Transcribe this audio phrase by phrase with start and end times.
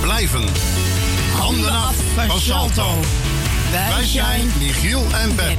[0.00, 0.44] blijven.
[1.38, 1.94] Handen af
[2.28, 3.00] van Salto.
[3.70, 5.58] Wij zijn Michiel en Beb.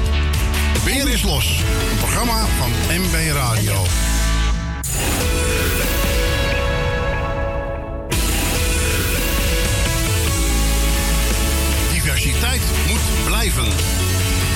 [0.84, 1.60] Weer is los.
[1.92, 3.84] Een programma van MB Radio.
[11.92, 13.68] Diversiteit moet blijven.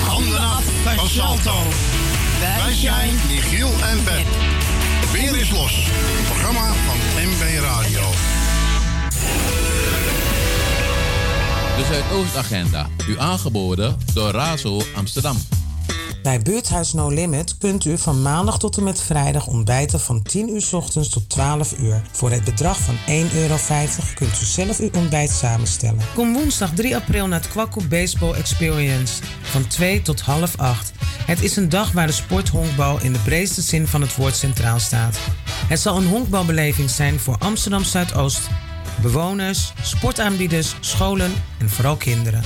[0.06, 0.64] Handen af
[0.96, 1.56] van Salto.
[2.64, 4.26] Wij zijn Michiel en Beb.
[5.12, 5.76] Weer is los.
[6.18, 6.96] Een programma van
[7.28, 8.37] MB Radio.
[11.78, 12.86] De Zuidoostagenda.
[13.08, 15.36] U aangeboden door Razo Amsterdam.
[16.22, 20.54] Bij Buurthuis No Limit kunt u van maandag tot en met vrijdag ontbijten van 10
[20.54, 22.02] uur s ochtends tot 12 uur.
[22.12, 23.56] Voor het bedrag van 1,50 euro
[24.14, 26.00] kunt u zelf uw ontbijt samenstellen.
[26.14, 30.92] Kom woensdag 3 april naar het Kwakko Baseball Experience van 2 tot half 8.
[31.26, 34.78] Het is een dag waar de sporthonkbal in de breedste zin van het woord centraal
[34.78, 35.18] staat.
[35.66, 38.48] Het zal een honkbalbeleving zijn voor Amsterdam Zuidoost,
[39.02, 42.42] bewoners, sportaanbieders, scholen en vooral kinderen.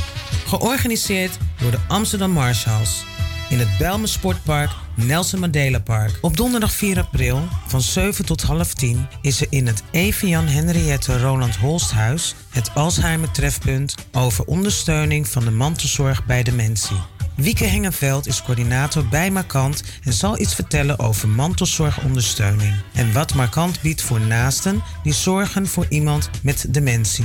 [0.47, 3.05] Georganiseerd door de Amsterdam Marshals
[3.49, 6.19] in het Belme Sportpark Nelson Mandela Park.
[6.21, 11.19] Op donderdag 4 april van 7 tot half 10 is er in het Evian Henriette
[11.19, 16.97] Roland Holsthuis het Alzheimer trefpunt over ondersteuning van de mantelzorg bij dementie.
[17.37, 23.81] Wieke Hengenveld is coördinator bij Markant en zal iets vertellen over mantelzorgondersteuning en wat Markant
[23.81, 27.25] biedt voor naasten die zorgen voor iemand met dementie.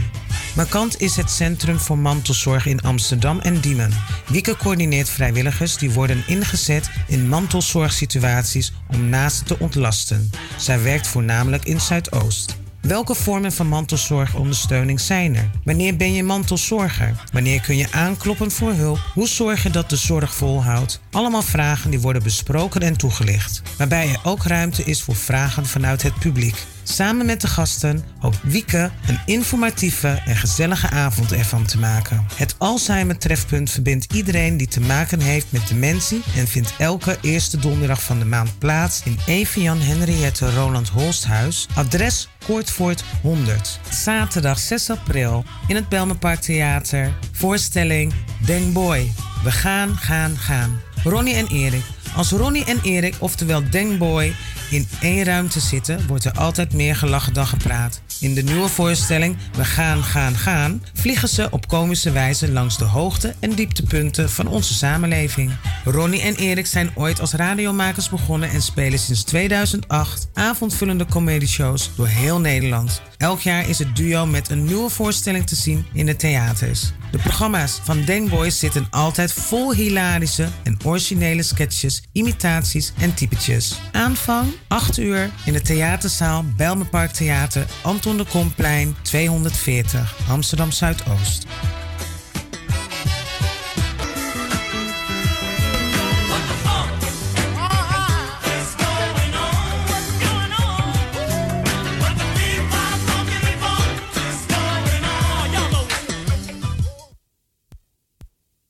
[0.56, 3.92] Markant is het centrum voor mantelzorg in Amsterdam en Diemen.
[4.28, 10.30] Wieke coördineert vrijwilligers die worden ingezet in mantelzorgsituaties om naasten te ontlasten.
[10.58, 12.58] Zij werkt voornamelijk in Zuidoost.
[12.88, 15.50] Welke vormen van mantelzorgondersteuning zijn er?
[15.64, 17.24] Wanneer ben je mantelzorger?
[17.32, 19.00] Wanneer kun je aankloppen voor hulp?
[19.14, 21.02] Hoe zorg je dat de zorg volhoudt?
[21.12, 23.62] Allemaal vragen die worden besproken en toegelicht.
[23.78, 26.66] Waarbij er ook ruimte is voor vragen vanuit het publiek.
[26.90, 32.26] Samen met de gasten hoopt Wieke een informatieve en gezellige avond ervan te maken.
[32.36, 37.60] Het Alzheimer Trefpunt verbindt iedereen die te maken heeft met dementie en vindt elke eerste
[37.60, 43.80] donderdag van de maand plaats in Evian Henriette Roland Holsthuis, adres Koortvoort 100.
[43.90, 47.14] Zaterdag 6 april in het Belmenpark Theater.
[47.32, 48.14] Voorstelling
[48.46, 49.12] Deng Boy.
[49.44, 50.80] We gaan, gaan, gaan.
[51.04, 51.84] Ronnie en Erik.
[52.16, 54.36] Als Ronnie en Erik, oftewel Deng Boy,
[54.70, 58.02] in één ruimte zitten, wordt er altijd meer gelachen dan gepraat.
[58.20, 62.84] In de nieuwe voorstelling We gaan, gaan, gaan vliegen ze op komische wijze langs de
[62.84, 65.52] hoogte- en dieptepunten van onze samenleving.
[65.86, 72.08] Ronnie en Erik zijn ooit als radiomakers begonnen en spelen sinds 2008 avondvullende comedieshows door
[72.08, 73.02] heel Nederland.
[73.18, 76.92] Elk jaar is het duo met een nieuwe voorstelling te zien in de theaters.
[77.12, 83.80] De programma's van Deng Boys zitten altijd vol hilarische en originele sketches, imitaties en typetjes.
[83.92, 91.46] Aanvang 8 uur in de theaterzaal Belmenpark Theater Anton de Komplein 240 Amsterdam Zuidoost.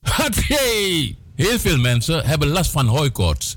[0.00, 1.16] Hatjee!
[1.34, 3.56] Heel veel mensen hebben last van hooikoorts.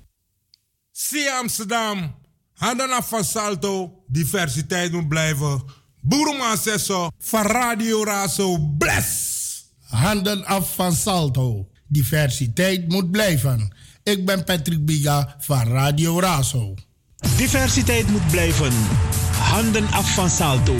[1.09, 2.15] Zie Amsterdam,
[2.53, 5.63] handen af van Salto, diversiteit moet blijven.
[6.01, 9.09] Boeruma Sesso, van Radio Razo, bless!
[9.89, 13.75] Handen af van Salto, diversiteit moet blijven.
[14.03, 16.73] Ik ben Patrick Biga van Radio Razo.
[17.37, 18.73] Diversiteit moet blijven.
[19.31, 20.75] Handen af van Salto.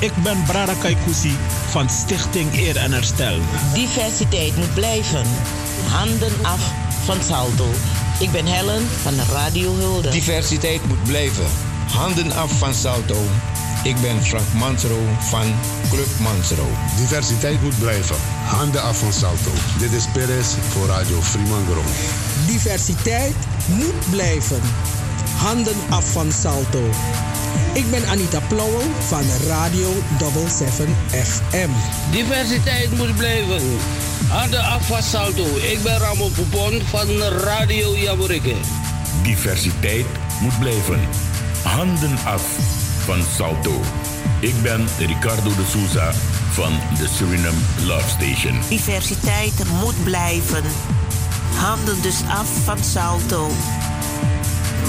[0.00, 1.36] Ik ben Brada Kaikousi
[1.70, 3.40] van Stichting Eer en Herstel.
[3.74, 5.26] Diversiteit moet blijven.
[5.88, 6.72] Handen af
[7.04, 7.70] van Salto.
[8.18, 10.10] Ik ben Helen van Radio Hulde.
[10.10, 11.44] Diversiteit moet blijven.
[11.92, 13.16] Handen af van Salto.
[13.84, 15.54] Ik ben Frank Mansro van
[15.90, 16.66] Club Mansro.
[16.96, 18.16] Diversiteit moet blijven.
[18.44, 19.50] Handen af van Salto.
[19.78, 21.84] Dit is Perez voor Radio Fremangrom.
[22.46, 24.60] Diversiteit moet blijven.
[25.36, 26.90] Handen af van Salto.
[27.72, 31.70] Ik ben Anita Plauwel van Radio 77 FM.
[32.10, 33.62] Diversiteit moet blijven.
[34.34, 35.44] Handen af van Salto.
[35.56, 38.54] Ik ben Ramon Poupon van Radio Jaburike.
[39.22, 40.06] Diversiteit
[40.40, 41.00] moet blijven.
[41.62, 42.42] Handen af
[43.04, 43.80] van Salto.
[44.40, 46.12] Ik ben Ricardo de Souza
[46.50, 48.60] van de Suriname Love Station.
[48.68, 50.64] Diversiteit moet blijven.
[51.56, 53.50] Handen dus af van Salto.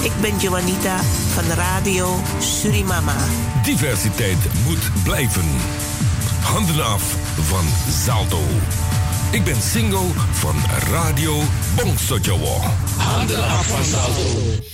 [0.02, 1.00] Ik ben Joanita
[1.34, 3.16] van Radio Surimama.
[3.62, 5.46] Diversiteit moet blijven.
[6.42, 7.02] Handen af
[7.40, 7.64] van
[8.04, 8.40] Salto.
[9.32, 10.54] Ik ben single van
[10.90, 11.40] Radio
[11.76, 12.60] Bongsojowo.
[12.96, 14.64] Handen af van Salto.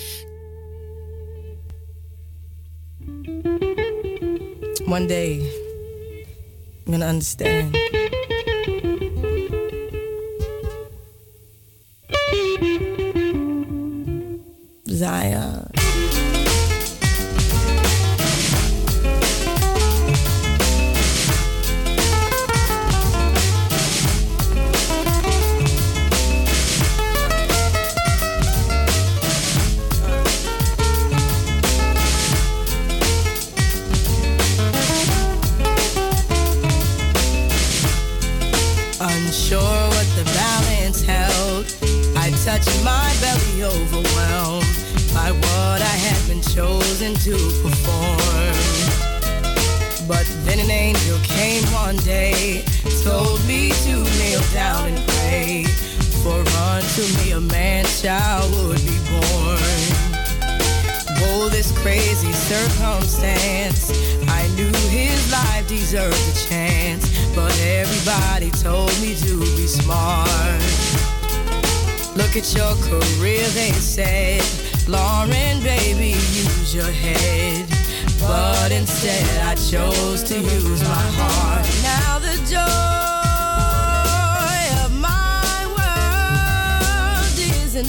[4.87, 5.41] One day,
[6.87, 7.77] I'm gonna understand.
[14.85, 15.72] Zion.
[42.67, 44.67] I my belly overwhelmed
[45.15, 49.03] by what I had been chosen to perform.
[50.09, 52.65] But then an angel came one day,
[53.05, 55.65] told me to kneel down and pray,
[56.23, 60.13] for unto me a man child would be born.
[61.25, 63.91] Oh, this crazy circumstance,
[64.29, 71.12] I knew his life deserved a chance, but everybody told me to be smart.
[72.15, 74.43] Look at your career, they said.
[74.87, 77.67] Lauren, baby, use your head.
[78.21, 81.67] But instead, I chose to use my heart.
[81.83, 82.61] Now the joy
[84.85, 87.87] of my world is in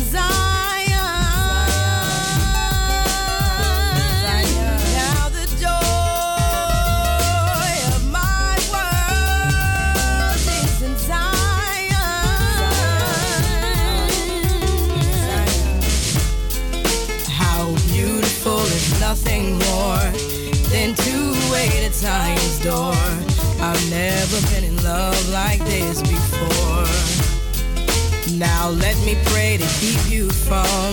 [24.93, 26.85] love like this before.
[28.37, 30.89] Now let me pray to keep you from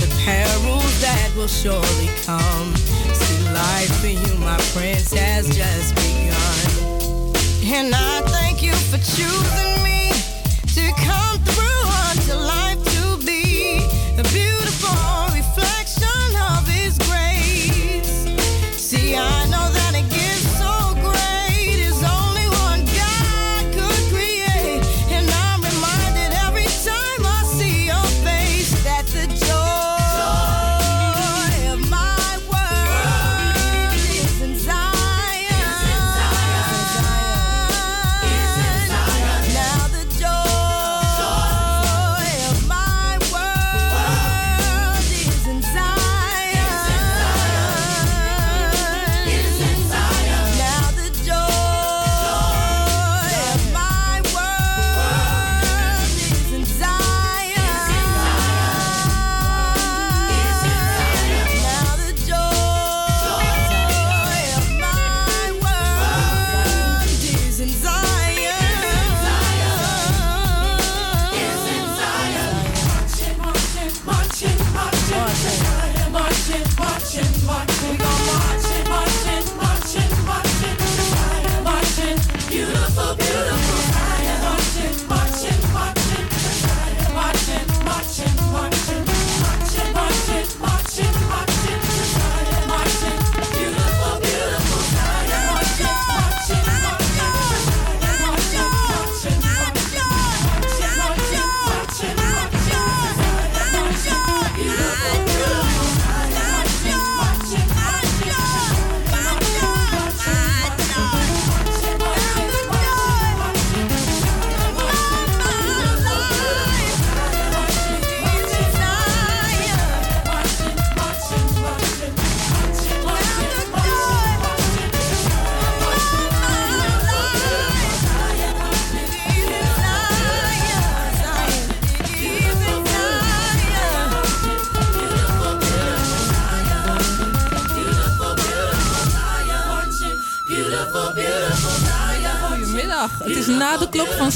[0.00, 2.74] the perils that will surely come.
[3.20, 6.64] See, life for you, my prince, has just begun.
[7.76, 9.75] And I thank you for choosing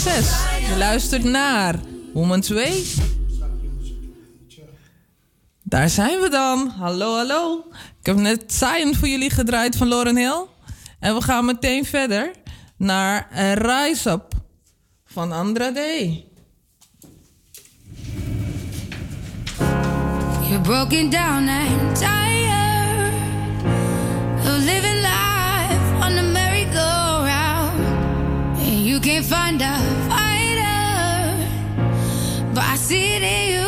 [0.05, 1.75] Je luistert naar
[2.13, 2.95] Woman 2.
[5.63, 6.69] Daar zijn we dan.
[6.79, 7.65] Hallo, hallo.
[8.01, 10.47] Ik heb net Zion voor jullie gedraaid van Lauren Hill.
[10.99, 12.31] En we gaan meteen verder
[12.77, 14.35] naar Rise Up
[15.05, 16.23] van Andrade.
[20.49, 22.40] You're broken down and tired.
[29.03, 29.79] Can't find a
[30.11, 31.49] fighter,
[32.53, 33.60] but I see it in you.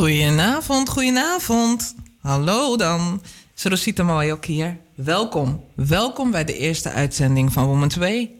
[0.00, 1.94] Goedenavond, goedenavond.
[2.20, 3.22] Hallo dan.
[3.56, 4.76] Is Rosita ook hier.
[4.94, 5.64] Welkom.
[5.74, 8.36] Welkom bij de eerste uitzending van Woman 2.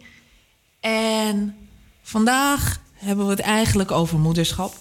[0.80, 1.56] En
[2.02, 4.74] vandaag hebben we het eigenlijk over moederschap.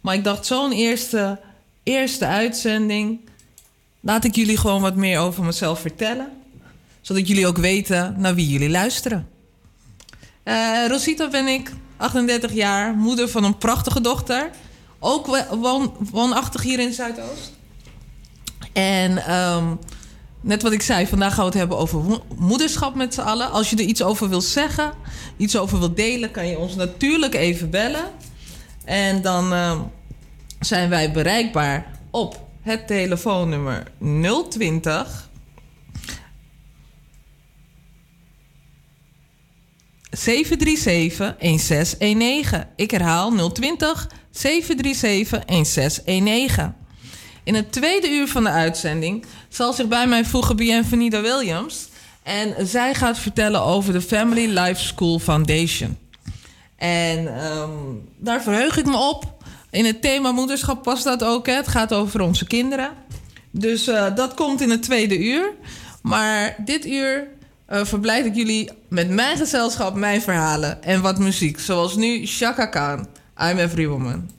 [0.00, 1.40] Maar ik dacht, zo'n eerste,
[1.82, 3.20] eerste uitzending.
[4.00, 6.32] Laat ik jullie gewoon wat meer over mezelf vertellen.
[7.00, 9.28] Zodat jullie ook weten naar wie jullie luisteren.
[10.44, 14.50] Uh, Rosita ben ik, 38 jaar, moeder van een prachtige dochter
[15.06, 17.52] ook woon, woonachtig hier in Zuidoost.
[18.72, 19.74] En ehm,
[20.40, 23.50] net wat ik zei, vandaag gaan we het hebben over moederschap met z'n allen.
[23.50, 24.92] Als je er iets over wil zeggen,
[25.36, 28.04] iets over wil delen, kan je ons natuurlijk even bellen.
[28.84, 29.78] En dan ehm,
[30.60, 33.82] zijn wij bereikbaar op het telefoonnummer
[34.48, 35.28] 020
[40.10, 42.66] 737 1619.
[42.76, 46.74] Ik herhaal 020 737 1619.
[47.44, 51.88] In het tweede uur van de uitzending zal zich bij mij voegen Bienvenida Williams.
[52.22, 55.98] En zij gaat vertellen over de Family Life School Foundation.
[56.76, 57.70] En ehm,
[58.18, 59.44] daar verheug ik me op.
[59.70, 61.46] In het thema moederschap past dat ook.
[61.46, 61.52] Hè?
[61.52, 62.90] Het gaat over onze kinderen.
[63.50, 65.52] Dus eh, dat komt in het tweede uur.
[66.02, 67.28] Maar dit uur
[67.66, 71.60] eh verblijd ik jullie met mijn gezelschap, mijn verhalen en wat muziek.
[71.60, 73.06] Zoals nu Shaka Khan,
[73.38, 74.35] I'm a free woman.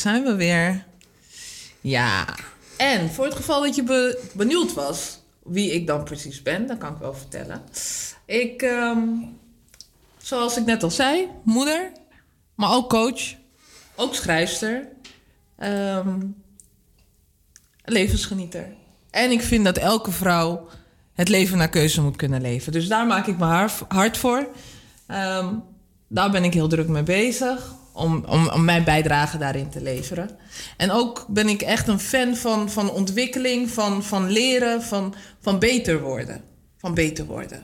[0.00, 0.84] zijn we weer.
[1.80, 2.34] Ja.
[2.76, 6.92] En voor het geval dat je benieuwd was wie ik dan precies ben, dan kan
[6.92, 7.62] ik wel vertellen.
[8.24, 8.98] Ik, ehm,
[10.18, 11.92] zoals ik net al zei, moeder,
[12.54, 13.34] maar ook coach,
[13.94, 14.88] ook schrijfster,
[15.58, 16.42] um,
[17.84, 18.66] levensgenieter.
[19.10, 20.68] En ik vind dat elke vrouw
[21.12, 22.72] het leven naar keuze moet kunnen leven.
[22.72, 24.48] Dus daar maak ik me hard voor.
[25.06, 25.54] Ehm,
[26.08, 27.74] daar ben ik heel druk mee bezig.
[27.98, 30.30] Om, om, om, mijn bijdrage daarin te leveren.
[30.76, 35.58] En ook ben ik echt een fan van, van ontwikkeling, van, van leren, van, van
[35.58, 36.42] beter worden.
[36.76, 37.62] Van beter worden.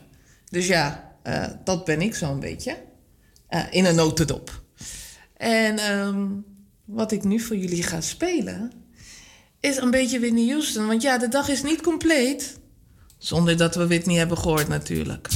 [0.51, 2.77] Dus ja, eh, dat ben ik zo'n beetje.
[3.49, 4.62] Eh, in een notendop.
[5.37, 6.27] En ehm,
[6.85, 8.73] wat ik nu voor jullie ga spelen,
[9.61, 10.87] is een beetje Whitney Houston.
[10.87, 12.59] Want ja, de dag is niet compleet
[13.18, 15.29] zonder dat we Whitney hebben gehoord natuurlijk.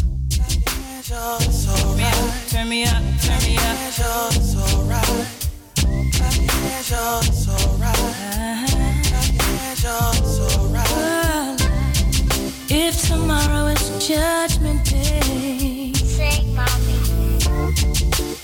[12.71, 15.93] If tomorrow is Judgment Day,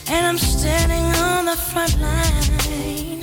[0.08, 3.20] and I'm standing on the front line,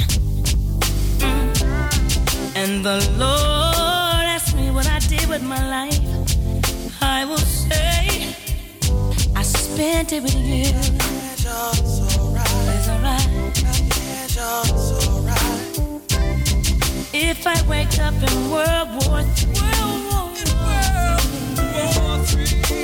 [1.19, 5.99] mm, and the Lord asks me what I did with my life,
[7.01, 8.20] I will say
[9.81, 10.69] spent it with you.
[11.33, 11.47] It's
[12.87, 13.29] alright.
[17.13, 19.65] If I wake up in World War III,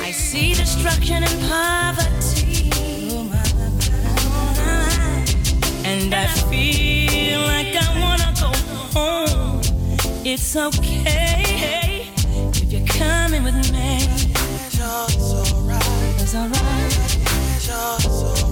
[0.02, 2.70] I see destruction and poverty.
[5.84, 8.50] And I feel like I wanna go
[8.98, 9.60] home.
[10.24, 12.10] It's okay
[12.54, 14.18] if you're coming with me.
[16.30, 16.52] It's alright.
[16.58, 18.04] It's alright.
[18.04, 18.47] It's alright.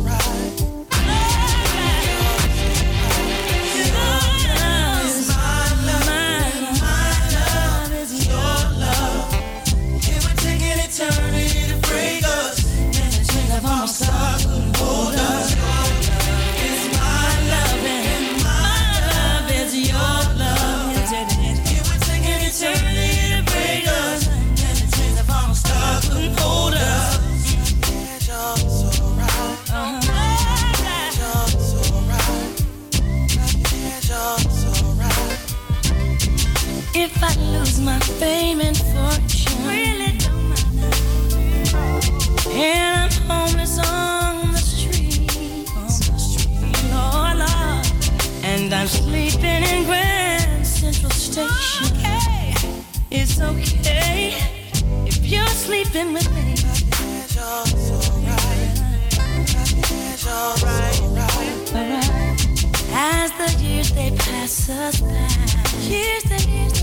[64.69, 66.81] Years the years the years,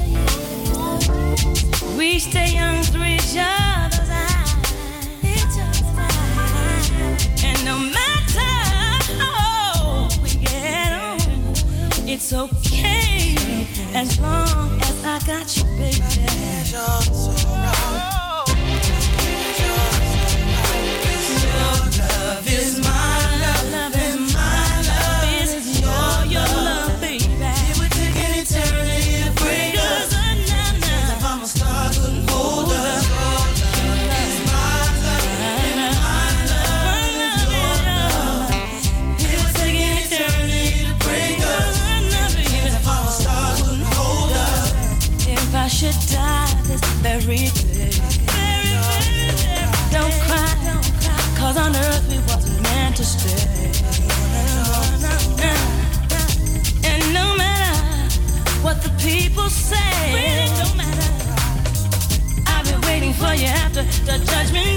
[1.98, 3.04] we stay young through.
[3.04, 4.10] Each other's
[5.98, 6.91] eyes.
[7.43, 8.39] And no matter
[9.19, 11.19] how we get on,
[12.08, 13.36] it's okay
[13.93, 17.42] as long as I got you, baby.
[47.04, 47.52] Very
[49.92, 50.48] don't cry,
[51.38, 53.44] cause on earth we wasn't meant to stay.
[56.86, 57.76] And no matter
[58.63, 59.76] what the people say,
[60.16, 61.12] really don't matter.
[62.48, 64.73] I've been waiting for you after the judgment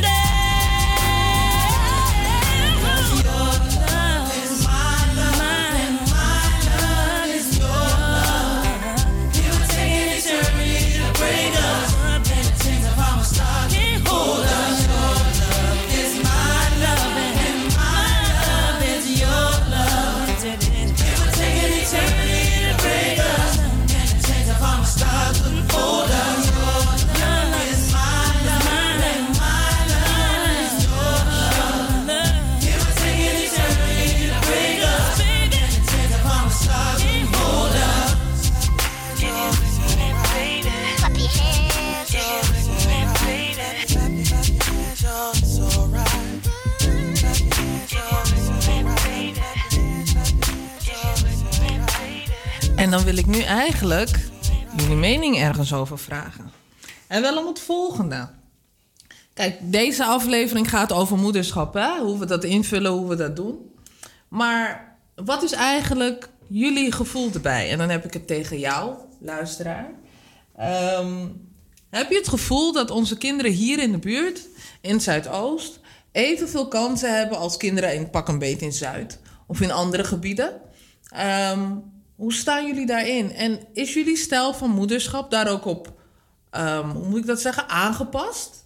[53.46, 54.28] eigenlijk
[54.76, 56.50] jullie mening ergens over vragen.
[57.06, 58.28] En wel om het volgende.
[59.34, 61.98] Kijk, deze aflevering gaat over moederschap, hè?
[62.00, 63.70] hoe we dat invullen, hoe we dat doen.
[64.28, 67.70] Maar wat is eigenlijk jullie gevoel erbij?
[67.70, 69.90] En dan heb ik het tegen jou, luisteraar.
[70.56, 71.26] Ehm,
[71.90, 74.40] heb je het gevoel dat onze kinderen hier in de buurt,
[74.80, 75.80] in Zuidoost,
[76.12, 80.60] evenveel kansen hebben als kinderen in pak een beet in Zuid of in andere gebieden?
[81.08, 81.70] Ehm,
[82.16, 83.32] hoe staan jullie daarin?
[83.32, 85.92] En is jullie stijl van moederschap daar ook op,
[86.50, 88.64] ehm, hoe moet ik dat zeggen, aangepast?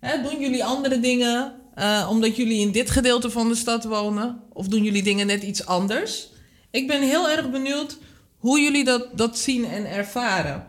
[0.00, 4.40] Hè, doen jullie andere dingen eh, omdat jullie in dit gedeelte van de stad wonen?
[4.52, 6.32] Of doen jullie dingen net iets anders?
[6.70, 7.98] Ik ben heel erg benieuwd
[8.38, 10.66] hoe jullie dat, dat zien en ervaren.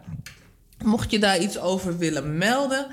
[0.83, 2.88] Mocht je daar iets over willen melden,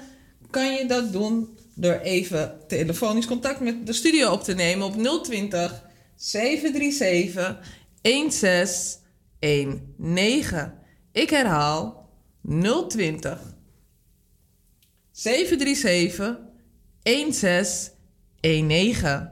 [0.50, 5.22] kan je dat doen door even telefonisch contact met de studio op te nemen op
[5.22, 5.82] 020
[6.16, 7.60] 737
[9.42, 10.72] 1619.
[11.12, 12.08] Ik herhaal
[12.88, 13.40] 020
[15.10, 16.38] 737
[17.02, 19.30] 1619.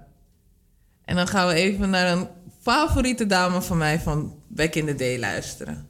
[1.04, 2.28] En dan gaan we even naar een
[2.60, 5.89] favoriete dame van mij van Back in the Day luisteren.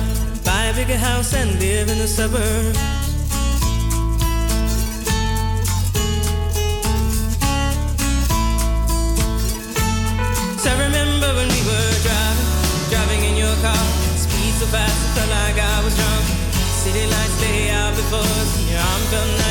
[0.71, 2.77] buy a bigger house and live in the suburbs.
[10.61, 12.49] So I remember when we were driving,
[12.89, 13.85] driving in your car.
[14.15, 16.25] Speed so fast, I felt like I was drunk.
[16.83, 18.59] City lights lay out before us.
[18.59, 19.50] and Your arm felt nice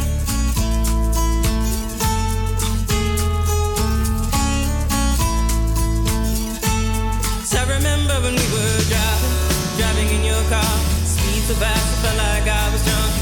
[11.61, 13.13] Fast, I felt like I was drunk.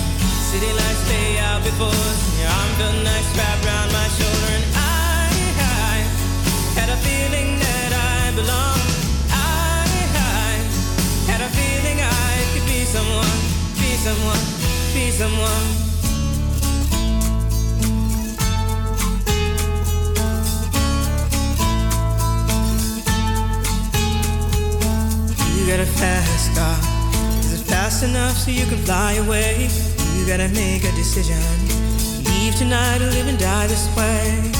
[0.48, 2.20] City lights lay out before us.
[2.40, 4.52] Your arm felt nice wrapped around my shoulder.
[4.58, 5.28] And I,
[5.92, 5.96] I
[6.80, 8.92] had a feeling that I belonged.
[9.28, 9.84] I,
[10.40, 10.52] I
[11.32, 13.36] had a feeling I could be someone,
[13.76, 14.44] be someone,
[14.96, 15.68] be someone.
[25.56, 26.89] You got a fast car.
[28.00, 29.68] Fast enough so you can fly away?
[30.16, 31.36] You gotta make a decision.
[32.24, 34.59] Leave tonight or live and die this way.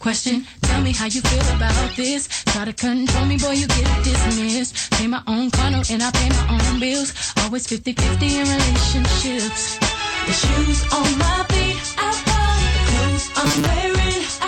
[0.00, 2.28] Question, tell me how you feel about this.
[2.52, 4.92] Try to control me, boy, you get dismissed.
[4.92, 7.12] Pay my own condo and I pay my own bills.
[7.42, 9.78] Always 50-50 in relationships.
[10.26, 12.74] The shoes on my feet, I it.
[12.74, 14.47] The clothes I'm wearing, I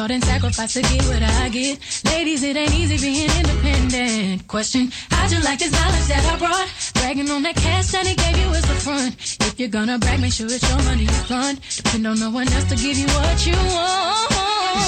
[0.00, 1.78] Hard and sacrificed to get what I get.
[2.06, 4.48] Ladies, it ain't easy being independent.
[4.48, 6.68] Question, how'd you like this knowledge that I brought?
[6.94, 9.14] Bragging on that cash that he gave you is the front.
[9.40, 11.60] If you're gonna brag, make sure it's your money you fund.
[11.76, 14.30] Depend on no one else to give you what you want.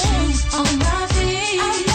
[0.00, 1.91] Shoes on my feet.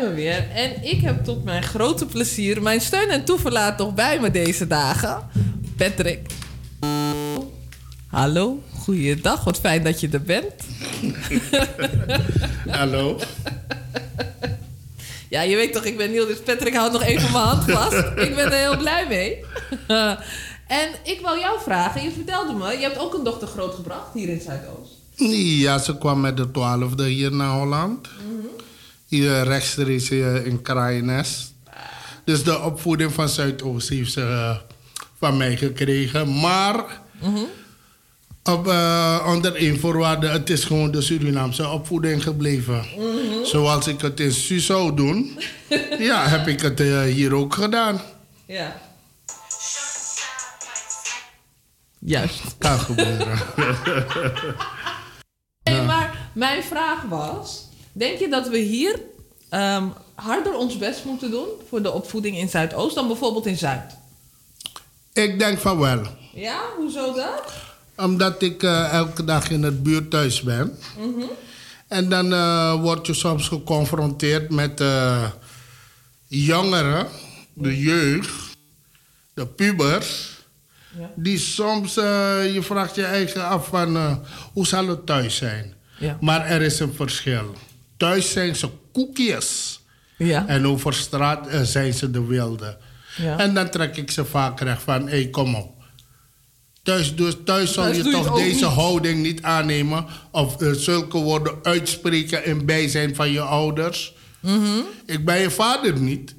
[0.00, 0.50] Zijn we weer.
[0.54, 4.66] En ik heb tot mijn grote plezier mijn steun en toeverlaat nog bij me deze
[4.66, 5.28] dagen.
[5.76, 6.30] Patrick.
[8.06, 9.44] Hallo, goeiedag.
[9.44, 10.52] Wat fijn dat je er bent.
[12.78, 13.18] Hallo.
[15.28, 17.96] Ja, je weet toch, ik ben nieuw, dus Patrick houdt nog even mijn hand vast.
[18.16, 19.44] ik ben er heel blij mee.
[20.80, 24.28] en ik wil jou vragen, je vertelde me, je hebt ook een dochter grootgebracht hier
[24.28, 24.98] in Zuidoost.
[25.60, 28.08] Ja, ze kwam met de twaalfde hier naar Holland.
[29.10, 31.54] Hier rechtstreeks eh, in Kraaienest.
[32.24, 34.56] Dus de opvoeding van Zuidoost heeft ze eh,
[35.18, 36.40] van mij gekregen.
[36.40, 37.00] Maar
[38.44, 42.84] op, eh, onder één voorwaarde, het is gewoon de Surinaamse opvoeding gebleven.
[43.44, 45.38] Zoals ik het in Su zou doen,
[46.10, 48.00] ja, heb ik het eh, hier ook gedaan.
[48.46, 48.76] Ja.
[51.98, 52.40] Juist.
[52.58, 53.38] Kan gebeuren.
[55.62, 59.00] Hey, maar mijn vraag was: denk je dat we hier
[59.48, 59.84] ehm,
[60.14, 63.98] harder ons best moeten doen voor de opvoeding in Zuidoost dan bijvoorbeeld in Zuid?
[65.12, 66.02] ik denk van wel.
[66.34, 67.52] Ja, hoezo dat?
[67.96, 70.78] Omdat ik eh, elke dag in het buurthuis ben.
[70.98, 71.24] Mhm.
[71.88, 75.30] En dan eh, word je soms geconfronteerd met eh,
[76.26, 77.06] jongeren,
[77.52, 78.56] de jeugd,
[79.34, 80.38] de pubers.
[80.98, 81.10] Ja.
[81.16, 84.20] Die soms, je vraagt je eigen af van
[84.52, 85.74] hoe zal het thuis zijn?
[85.98, 86.18] Ja.
[86.20, 87.54] Maar er is een verschil.
[88.00, 89.80] Thuis zijn ze koekjes.
[90.16, 90.46] Ja.
[90.46, 92.78] En over straat eh, zijn ze de wilde.
[93.16, 93.38] Ja.
[93.38, 95.82] En dan trek ik ze vaak recht van, hé, hey, kom op.
[96.82, 98.64] Thuis, dus, thuis Thuis je toch deze niet.
[98.64, 104.14] houding niet aannemen of eh, zulke woorden uitspreken in bijzijn van je ouders.
[104.40, 104.80] Mhm.
[105.06, 106.34] Ik ben je vader niet.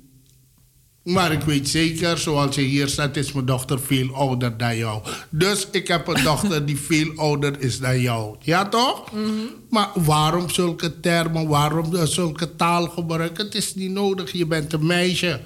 [1.04, 5.04] Maar ik weet zeker, zoals je hier staat, is mijn dochter veel ouder dan jou.
[5.30, 8.36] Dus ik heb een dochter die veel ouder is dan jou.
[8.39, 9.12] Ja, toch?
[9.12, 9.30] Mhm.
[9.70, 13.38] Maar waarom zulke termen, waarom eh, zulke taalgebruik?
[13.38, 15.41] Het is niet nodig, je bent een meisje.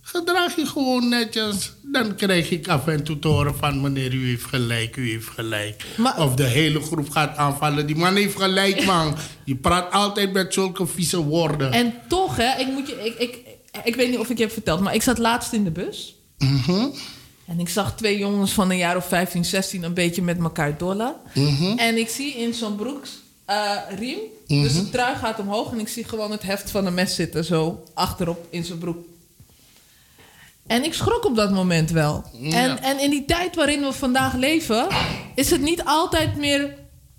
[0.00, 1.72] Gedraag je gewoon netjes.
[1.82, 5.28] Dan krijg ik af en toe te horen van meneer, u heeft gelijk, u heeft
[5.28, 5.84] gelijk.
[6.16, 7.86] of de hele groep gaat aanvallen.
[7.86, 9.14] Die man heeft gelijk, man.
[9.44, 11.72] Je praat altijd met zulke vieze woorden.
[11.72, 13.38] En toch, hè, ik, moet je, ik, ik,
[13.84, 16.16] ik weet niet of ik je heb verteld, maar ik zat laatst in de bus.
[16.38, 16.86] Mhm.
[17.46, 20.78] En ik zag twee jongens van een jaar of 15, 16 een beetje met elkaar
[20.78, 21.14] dollen.
[21.34, 21.78] Mhm.
[21.78, 23.20] En ik zie in zo'n broeksriem,
[23.98, 24.62] riem, Mhm.
[24.62, 27.44] dus de trui gaat omhoog en ik zie gewoon het heft van een mes zitten,
[27.44, 29.04] zo achterop in zijn broek.
[30.66, 32.24] En ik schrok op dat moment wel.
[32.32, 32.56] Ja.
[32.56, 34.86] En, en in die tijd waarin we vandaag leven,
[35.34, 36.74] is het niet altijd meer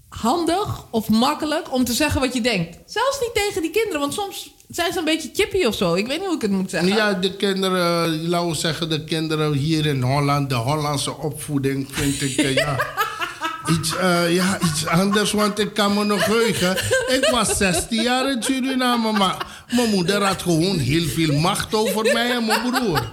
[0.10, 2.78] handig of makkelijk om te zeggen wat je denkt.
[2.86, 5.94] Zelfs niet tegen die kinderen, want soms zijn ze een beetje chippy of zo.
[5.94, 6.96] Ik weet niet hoe ik het moet zeggen.
[6.96, 12.22] Ja, de kinderen, laten we zeggen, de kinderen hier in Holland, de Hollandse opvoeding, vind
[12.22, 12.78] ik eh, ja,
[13.78, 15.32] iets, eh, ja, iets anders.
[15.32, 16.78] Want ik kan me nog heugen.
[17.08, 19.46] Ik was 16 jaar in Suriname, maar
[19.76, 23.12] mijn moeder had gewoon heel veel macht over mij en mijn broer.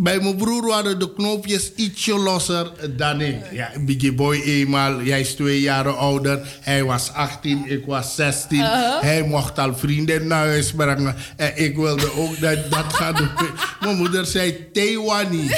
[0.00, 3.52] Bij mijn broer waren de knoopjes ietsje losser dan ik.
[3.52, 6.58] Ja, Biggie Boy eenmaal, jij is twee jaar ouder.
[6.60, 8.58] Hij was 18, ik was 16.
[8.58, 9.00] Uh-huh.
[9.00, 11.16] Hij mocht al vrienden naar huis brengen.
[11.36, 13.30] En ik wilde ook dat, dat gaan doen.
[13.80, 15.50] Mijn moeder zei, Taiwani.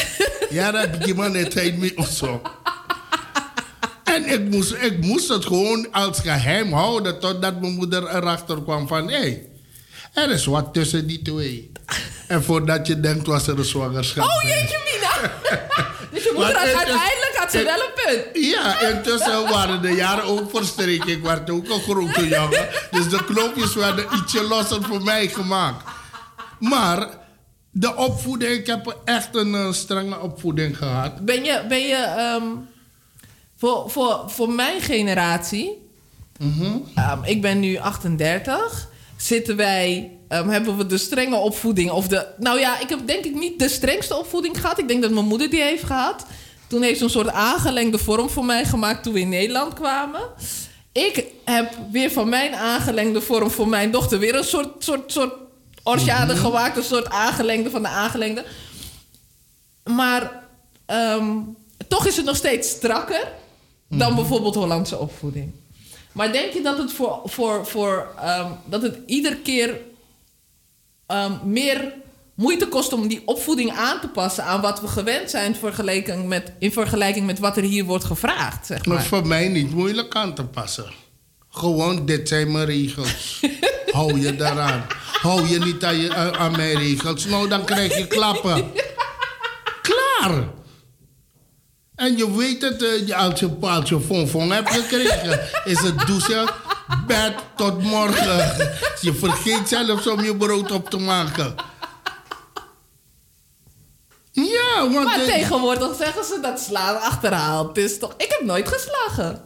[0.51, 2.43] Ja, dat Biggie man het me of zo.
[4.05, 7.20] En ik moest, ik moest het gewoon als geheim houden...
[7.20, 9.09] totdat mijn moeder erachter kwam van...
[9.09, 9.49] hé, hey,
[10.12, 11.70] er is wat tussen die twee.
[12.31, 14.24] En voordat je denkt was er een zwangerschap.
[14.24, 15.33] Oh jeetje mina!
[16.12, 18.47] dus je moeder had uiteindelijk had ze wel een punt.
[18.47, 21.09] Ja, intussen waren de jaren ook verstreken.
[21.09, 22.68] Ik werd ook een grote jongen.
[22.91, 25.85] Dus de knoopjes werden ietsje losser voor mij gemaakt.
[26.59, 27.09] Maar
[27.70, 31.24] de opvoeding, ik heb echt een eh, strenge opvoeding gehad.
[31.24, 32.45] Ben je, ben je ehm,
[33.57, 35.91] voor, voor, voor mijn generatie,
[36.95, 42.26] ehm, ik ben nu 38, zitten wij, ehm, hebben we de strenge opvoeding of de,
[42.39, 44.78] nou ja, ik heb denk ik niet de strengste opvoeding gehad.
[44.78, 46.26] Ik denk dat mijn moeder die heeft gehad.
[46.66, 50.20] Toen heeft ze een soort aangelengde vorm voor mij gemaakt toen we in Nederland kwamen.
[50.93, 55.33] Ik heb weer van mijn aangelengde vorm voor mijn dochter weer een soort, soort, soort
[55.83, 56.43] orchade Mhm.
[56.43, 56.76] gemaakt.
[56.76, 58.45] Een soort aangelengde van de aangelengde.
[59.85, 60.43] Maar
[60.87, 61.28] ehm,
[61.89, 63.33] toch is het nog steeds strakker
[63.89, 65.51] dan bijvoorbeeld Hollandse opvoeding.
[66.12, 69.81] Maar denk je dat het voor, voor, voor ehm, dat het iedere keer
[71.11, 71.93] ehm, meer
[72.35, 76.53] moeite kost om die opvoeding aan te passen aan wat we gewend zijn vergeleken met,
[76.59, 78.67] in vergelijking met wat er hier wordt gevraagd?
[78.67, 79.05] Zeg Maar maar.
[79.07, 80.93] voor mij niet moeilijk aan te passen.
[81.51, 83.41] Gewoon, dit zijn mijn regels.
[83.93, 84.87] Hou je daaraan.
[85.23, 87.25] Hou je niet aan, je, aan- aan mijn regels.
[87.25, 88.65] Nou, dan krijg je klappen.
[89.89, 90.49] Klaar.
[91.95, 96.07] En je weet het, eh, je- als je, als je fonfon hebt gekregen, is het
[96.07, 96.49] douchen,
[97.07, 98.70] bed tot morgen.
[99.01, 101.55] Je vergeet zelfs om je brood op te maken.
[104.32, 105.05] Ja, want...
[105.05, 107.76] maar tegenwoordig zeggen ze dat slaan achterhaalt.
[107.76, 108.14] is toch...
[108.16, 109.43] Ik heb nooit geslagen.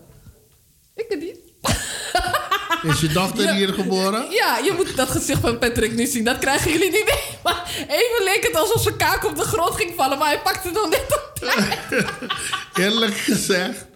[0.95, 1.39] Ik het niet.
[2.93, 4.31] Is je dochter hier geboren?
[4.31, 6.25] Ja, je moet dat gezicht van Patrick nu zien.
[6.25, 7.39] Dat krijgen jullie niet mee.
[7.43, 10.19] Maar even leek het alsof zijn kaak op de grond ging vallen.
[10.19, 11.79] Maar hij pakte nog net op tijd.
[12.87, 13.87] Eerlijk gezegd,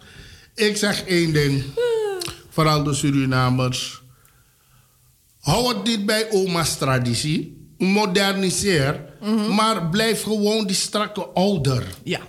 [0.55, 1.63] ik zeg één ding.
[2.59, 4.01] Vooral de Surinamers.
[5.39, 7.67] Hou het niet bij oma's traditie.
[7.77, 9.05] Moderniseer.
[9.49, 11.83] Maar blijf gewoon die strakke ouder.
[12.03, 12.19] Ja.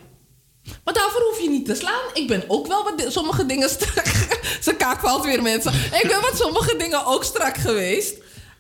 [0.84, 2.02] Maar daarvoor hoef je niet te slaan.
[2.14, 4.06] Ik ben ook wel wat di- sommige dingen strak.
[4.60, 5.72] Zijn kaak valt weer mensen.
[5.72, 8.14] Ik ben wat sommige dingen ook strak geweest.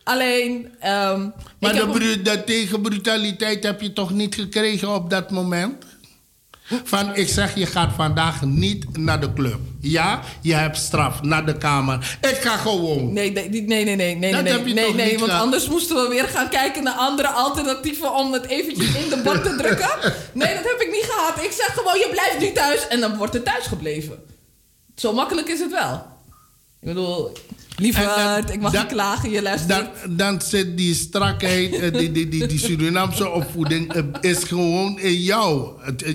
[0.04, 0.68] Alleen.
[0.80, 1.20] ehm,
[1.60, 5.84] Maar ik de, heb- bru- de tegenbrutaliteit heb je toch niet gekregen op dat moment?
[6.84, 9.58] Van, ik zeg, je gaat vandaag niet naar de club.
[9.80, 12.18] Ja, je hebt straf, naar de kamer.
[12.20, 13.12] Ik ga gewoon.
[13.12, 15.20] Nee, nee, nee, nee, nee, nee, nee, Dat nee, heb je nee, toch nee, niet
[15.20, 19.20] want anders moesten we weer gaan kijken naar andere alternatieven om het eventjes in de
[19.24, 19.90] bak te drukken.
[20.32, 21.44] Nee, dat heb ik niet gehad.
[21.44, 24.24] Ik zeg gewoon, je blijft nu thuis en dan wordt het thuis gebleven.
[24.96, 25.94] Zo makkelijk is het wel.
[26.80, 27.32] Ik bedoel,
[27.80, 29.88] lieverd, ik mag niet klagen, je luistert.
[30.04, 34.98] Dan, dan zit die strakheid, eh, die, die, die, die Surinaamse opvoeding, eh, is gewoon
[34.98, 35.68] in jou.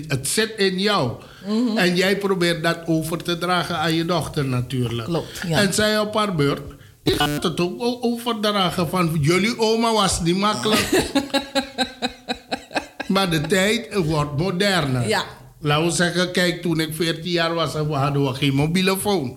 [0.08, 1.12] Het, zit in jou.
[1.46, 1.76] Mhm.
[1.76, 5.08] En jij probeert dat over te dragen aan je dochter natuurlijk.
[5.08, 5.58] Klopt, ja.
[5.58, 6.60] En zij op haar beurt,
[7.02, 11.10] die gaat het ook overdragen van jullie oma was niet makkelijk.
[13.08, 15.08] maar de tijd wordt moderner.
[15.08, 15.24] Ja.
[15.60, 19.36] Laten we zeggen, kijk, toen ik 14 jaar was, hadden we geen mobiele phone.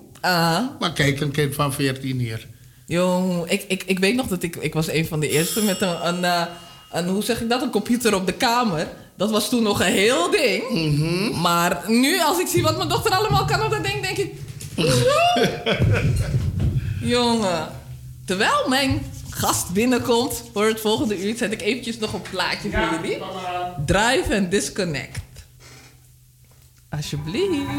[0.80, 2.48] Maar kijk, een kind van 14 hier.
[2.86, 4.56] Jong, ik, ik, ik weet nog dat ik...
[4.56, 6.46] Ik was een van de eerste met een, een, eh,
[6.92, 7.08] een...
[7.08, 7.62] Hoe zeg ik dat?
[7.62, 8.88] Een computer op de kamer.
[9.16, 10.64] Dat was toen nog een heel ding.
[11.42, 14.32] Maar nu, als ik zie wat mijn dochter allemaal kan op dat ding, denk ik...
[17.16, 17.68] Jongen.
[18.26, 21.38] Terwijl mijn gast binnenkomt voor het volgende uur...
[21.38, 23.18] zet ik eventjes nog een plaatje voor jullie.
[23.86, 25.20] Drive and disconnect.
[26.90, 27.70] Alsjeblieft.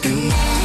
[0.00, 0.57] asking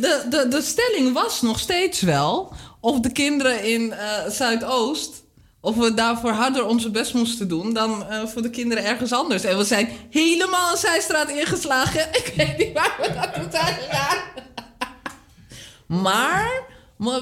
[0.00, 5.24] de, de, de stelling was nog steeds wel of de kinderen in eh, Zuidoost.
[5.60, 9.44] of we daarvoor harder onze best moesten doen dan eh, voor de kinderen ergens anders.
[9.44, 12.08] En we zijn helemaal een zijstraat ingeslagen.
[12.24, 14.18] Ik weet niet waar we naartoe zijn gegaan.
[15.86, 16.66] maar.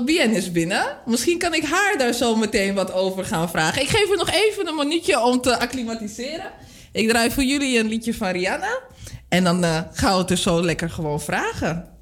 [0.05, 0.99] Bien is binnen.
[1.07, 3.83] Misschien kan ik haar daar zo meteen wat over gaan vragen.
[3.83, 6.51] Ik geef er nog even een minuutje om te acclimatiseren.
[6.93, 8.79] Ik draai voor jullie een liedje van Rihanna.
[9.29, 11.96] En dan eh, gaan we het dus zo lekker gewoon vragen.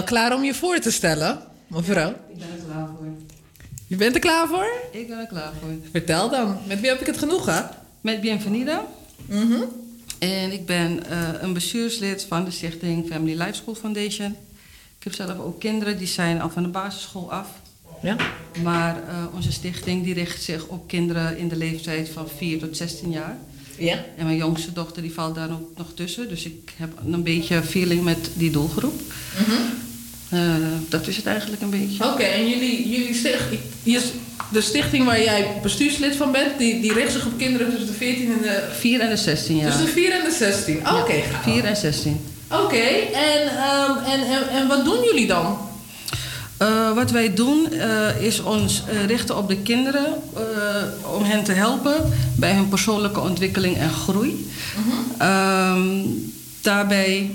[0.00, 2.08] Al klaar om je voor te stellen, mevrouw?
[2.08, 3.06] Ik ben er klaar voor.
[3.86, 4.70] Je bent er klaar voor?
[4.92, 5.70] Ik ben er klaar voor.
[5.90, 6.58] Vertel dan.
[6.66, 7.70] Met wie heb ik het genoegen?
[8.00, 8.86] Met Bienvenida.
[9.26, 9.62] Mhm.
[10.18, 14.36] En ik ben eh, een bestuurslid van de stichting Family Life School Foundation.
[14.98, 17.48] Ik heb zelf ook kinderen die zijn al van de basisschool af.
[18.02, 18.16] Ja.
[18.62, 22.76] Maar eh, onze stichting die richt zich op kinderen in de leeftijd van 4 tot
[22.76, 23.38] 16 jaar.
[23.78, 24.04] Ja.
[24.16, 26.28] En mijn jongste dochter die valt daar ook nog tussen.
[26.28, 29.00] Dus ik heb een beetje feeling met die doelgroep.
[30.30, 30.40] Eh,
[30.88, 32.04] dat is het eigenlijk een beetje.
[32.04, 33.60] Oké, en jullie, jullie stichting,
[34.52, 37.92] de stichting waar jij bestuurslid van bent, die, die richt zich op kinderen tussen de
[37.92, 38.68] 14 en de...
[38.78, 39.66] 4 en de 16 jaar.
[39.66, 40.76] Tussen de 4 en de 16.
[40.76, 41.42] Oké, Ja, gaaf.
[41.42, 42.20] 4 en 16.
[42.50, 45.58] Oké, en, ehm, en, en, en wat doen jullie dan?
[46.56, 50.06] Eh, wat wij doen eh, is ons richten op de kinderen
[51.16, 54.50] om hen te helpen bij hun persoonlijke ontwikkeling en groei.
[55.18, 56.02] Ehm,
[56.60, 57.30] daarbij,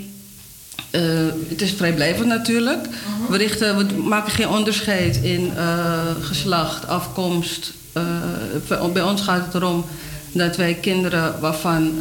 [0.96, 1.02] eh,
[1.50, 2.88] het is vrijblijvend natuurlijk.
[3.30, 7.74] we, richten, we maken geen onderscheid in eh, geslacht, afkomst.
[7.93, 9.86] Eh, bij ons gaat het erom
[10.32, 11.93] dat wij kinderen waarvan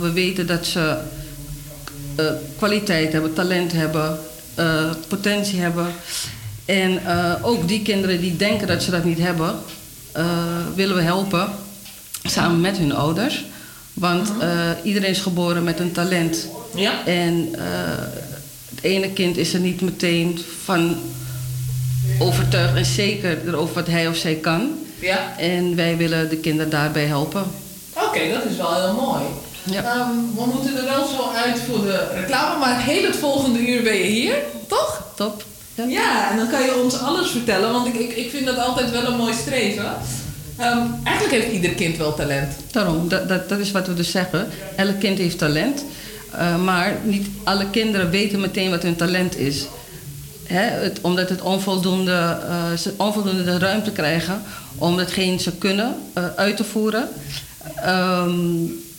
[0.00, 0.96] we weten dat ze
[2.56, 4.18] kwaliteit hebben, talent hebben,
[5.08, 5.86] potentie hebben.
[6.64, 7.00] En
[7.42, 9.54] ook die kinderen die denken dat ze dat niet hebben,
[10.74, 11.48] willen we helpen
[12.22, 13.44] samen met hun ouders.
[13.94, 16.48] Want eh, iedereen is geboren met een talent.
[16.74, 17.06] Ja.
[17.06, 17.48] En
[18.80, 20.96] het ene kind is er niet meteen van
[22.18, 24.78] overtuigd en zeker erover wat hij of zij kan.
[24.98, 25.38] Ja.
[25.38, 27.44] En wij willen de kinderen daarbij helpen.
[27.94, 29.22] Oké, dat is wel heel mooi.
[29.84, 33.82] Ehm, we moeten er wel zo uit voor de reclame, maar heel het volgende uur
[33.82, 34.34] ben je hier,
[34.66, 35.12] toch?
[35.16, 35.44] Top.
[35.88, 38.90] Ja, en dan kan je ons alles vertellen, want ik, ik, ik vind dat altijd
[38.90, 39.96] wel een mooi streven.
[40.56, 42.52] Ehm, eigenlijk heeft ieder kind wel talent.
[42.70, 44.48] Daarom, dat, dat, dat is wat we dus zeggen.
[44.76, 45.84] Elk kind heeft talent.
[46.32, 49.66] Eh, maar niet alle kinderen weten meteen wat hun talent is.
[50.44, 54.42] Hè, het, omdat het onvoldoende, eh, ze onvoldoende de ruimte krijgen
[54.76, 57.08] om hetgeen ze kunnen eh, uit te voeren.
[57.76, 58.38] Ehm,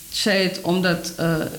[0.09, 1.13] zij het omdat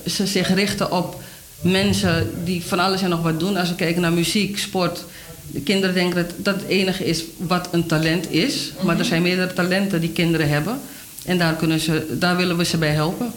[0.05, 1.21] ze zich richten op
[1.61, 3.57] mensen die van alles en nog wat doen.
[3.57, 5.03] Als we kijken naar muziek, sport.
[5.51, 8.71] De kinderen denken dat dat het enige is wat een talent is.
[8.81, 10.79] Maar er zijn meerdere talenten die kinderen hebben.
[11.25, 13.33] En daar, kunnen ze, daar willen we ze bij helpen.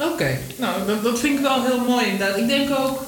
[0.00, 2.36] Oké, nou dat, dat vind ik wel heel mooi inderdaad.
[2.36, 3.02] Ik denk ook,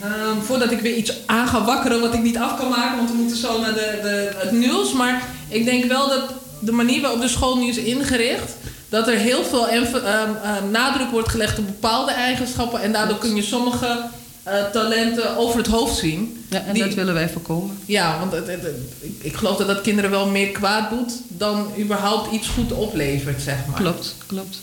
[0.00, 3.10] ehm, voordat ik weer iets aan ga wakkeren wat ik niet af kan maken, want
[3.10, 4.92] we moeten zo naar de, de, het nieuws.
[4.92, 6.22] Maar ik denk wel dat
[6.60, 8.52] de manier waarop de school nu is ingericht,
[8.88, 12.80] dat er heel veel ehm, ehm, nadruk wordt gelegd op bepaalde eigenschappen.
[12.82, 14.00] En daardoor kun je sommige
[14.42, 16.44] eh, talenten over het hoofd zien.
[16.50, 17.78] Ja, en Die- dat willen wij voorkomen.
[17.86, 21.12] Ja, want het, het- het- ik, ik geloof dat dat kinderen wel meer kwaad doet
[21.28, 23.80] dan überhaupt iets goed oplevert, zeg maar.
[23.80, 24.60] Klopt, klopt.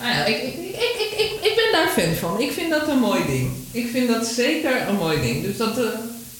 [0.00, 2.40] Nou ja, ik, ik, ik, ik, ik, ik ben daar fan van.
[2.40, 3.50] Ik vind dat een mooi ding.
[3.70, 5.42] Ik vind dat zeker een mooi ding.
[5.42, 5.84] Dus dat, eh,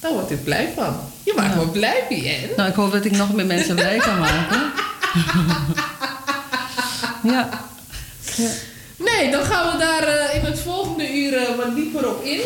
[0.00, 1.00] daar word ik blij van.
[1.22, 2.50] Je maakt me blij, Bien.
[2.56, 4.72] Nou, ik hoop dat ik nog meer mensen blij kan maken.
[7.22, 7.48] ja.
[8.36, 8.50] ja.
[8.96, 12.40] Nee, dan gaan we daar eh, in het volgende uur eh, wat dieper op in.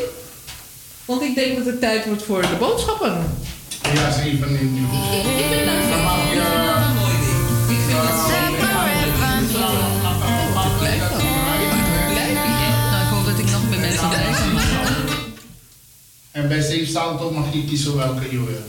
[1.04, 3.36] Want ik denk dat het tijd wordt voor de boodschappen.
[3.94, 4.86] Ja, even in die
[5.38, 6.18] Ik ben daar fan van.
[6.18, 7.78] Ik vind dat een mooi ding.
[7.78, 8.51] Ik vind dat zeker
[16.32, 18.62] En bij Safe Salto mag je kiezen welke je wil.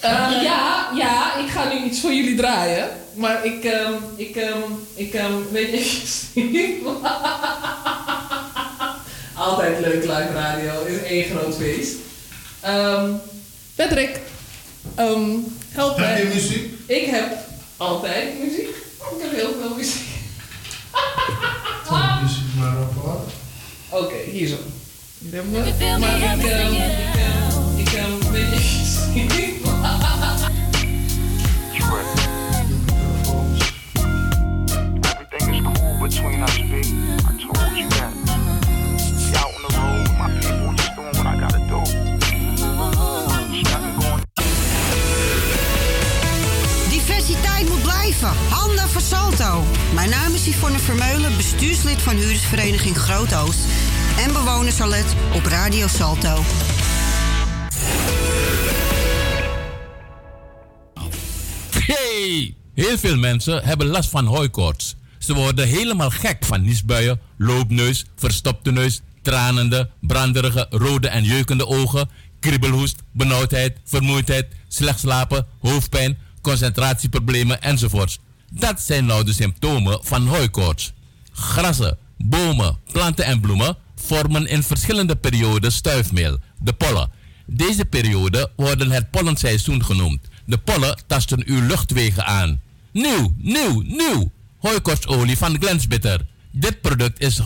[0.00, 2.88] Ehm, ja, ja, ik ga nu iets voor jullie draaien.
[3.14, 4.62] Maar ik, ehm, ik, ehm,
[4.94, 6.26] ik ehm, weet even
[9.34, 11.94] Altijd leuk live radio, is één groot feest.
[12.60, 13.10] Ehm
[13.74, 14.20] Patrick,
[14.94, 15.30] ehm,
[15.68, 16.12] help mij.
[16.12, 16.72] Heb je muziek?
[16.86, 17.38] Ik heb
[17.76, 18.68] altijd muziek.
[18.68, 20.06] Ik heb heel veel muziek.
[22.22, 23.20] Muziek maar op hoor.
[23.88, 24.56] Oké, hier zo.
[25.20, 26.72] Maar ik, ehm, ik, ehm,
[27.76, 28.50] ik, ehm, weet
[29.12, 29.26] je.
[35.02, 36.72] Everything is cool between us, B.
[36.72, 38.12] I told you that.
[39.30, 41.82] Be out on the road with my people, just doing what I gotta do.
[46.90, 48.32] Diversiteit moet blijven.
[48.48, 49.64] Handen voor Salto.
[49.94, 53.60] Mijn naam is Yvonne Vermeulen, bestuurslid van huurdersvereniging Groot-Oost.
[54.18, 55.04] En bewonersalet
[55.34, 56.42] op Radio Salto.
[61.70, 62.54] Hey!
[62.74, 64.96] Heel veel mensen hebben last van hooikoorts.
[65.18, 72.08] Ze worden helemaal gek van niesbuien, loopneus, verstopte neus, tranende, branderige, rode en jeukende ogen,
[72.40, 78.18] kriebelhoest, benauwdheid, vermoeidheid, slecht slapen, hoofdpijn, concentratieproblemen enzovoorts.
[78.52, 80.92] Dat zijn nou de symptomen van hooikoorts.
[81.32, 87.10] Grassen, bomen, planten en bloemen vormen in verschillende perioden stuifmeel, de pollen.
[87.46, 90.28] Deze periode worden het pollenseizoen genoemd.
[90.44, 92.60] De pollen tasten uw luchtwegen aan.
[92.92, 94.30] Nieuw, nieuw, nieuw!
[94.58, 96.26] Hooikostolie van Glensbitter.
[96.50, 97.44] Dit product is 100%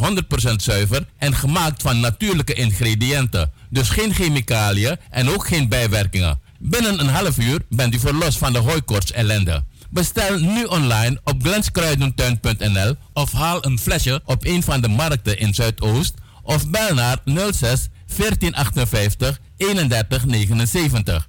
[0.57, 3.53] zuiver en gemaakt van natuurlijke ingrediënten.
[3.71, 6.41] Dus geen chemicaliën en ook geen bijwerkingen.
[6.59, 9.65] Binnen een half uur bent u verlost van de hooikoorts ellende.
[9.91, 15.55] Bestel nu online op glenskruidentuin.nl of haal een flesje op een van de markten in
[15.55, 21.27] Zuidoost of bel naar 06 1458 31 79.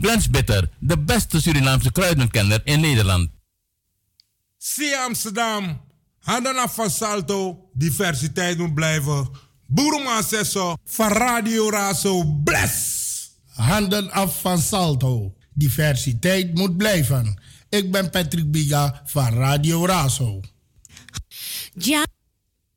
[0.00, 3.30] Glens Bitter, de beste Surinaamse kruidenkenner in Nederland.
[4.56, 5.80] Zie Amsterdam,
[6.18, 9.28] handen af van Salto, diversiteit moet blijven.
[9.66, 12.94] Boerema Sesso, van Radio Razo, bless!
[13.56, 15.34] Handen af van Salto.
[15.54, 17.40] Diversiteit moet blijven.
[17.68, 20.40] Ik ben Patrick Biga van Radio Razo.
[21.74, 22.06] Ja.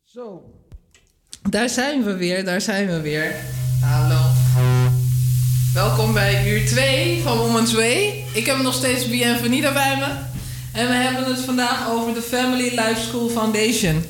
[0.04, 0.59] Zo.
[1.50, 3.36] Daar zijn we weer, daar zijn we weer.
[3.82, 4.20] Hallo.
[5.74, 8.24] Welkom bij uur 2 van Woman's Way.
[8.34, 10.06] Ik heb nog steeds Bienvenida bij me.
[10.80, 14.06] En we hebben het vandaag over de Family Life School Foundation.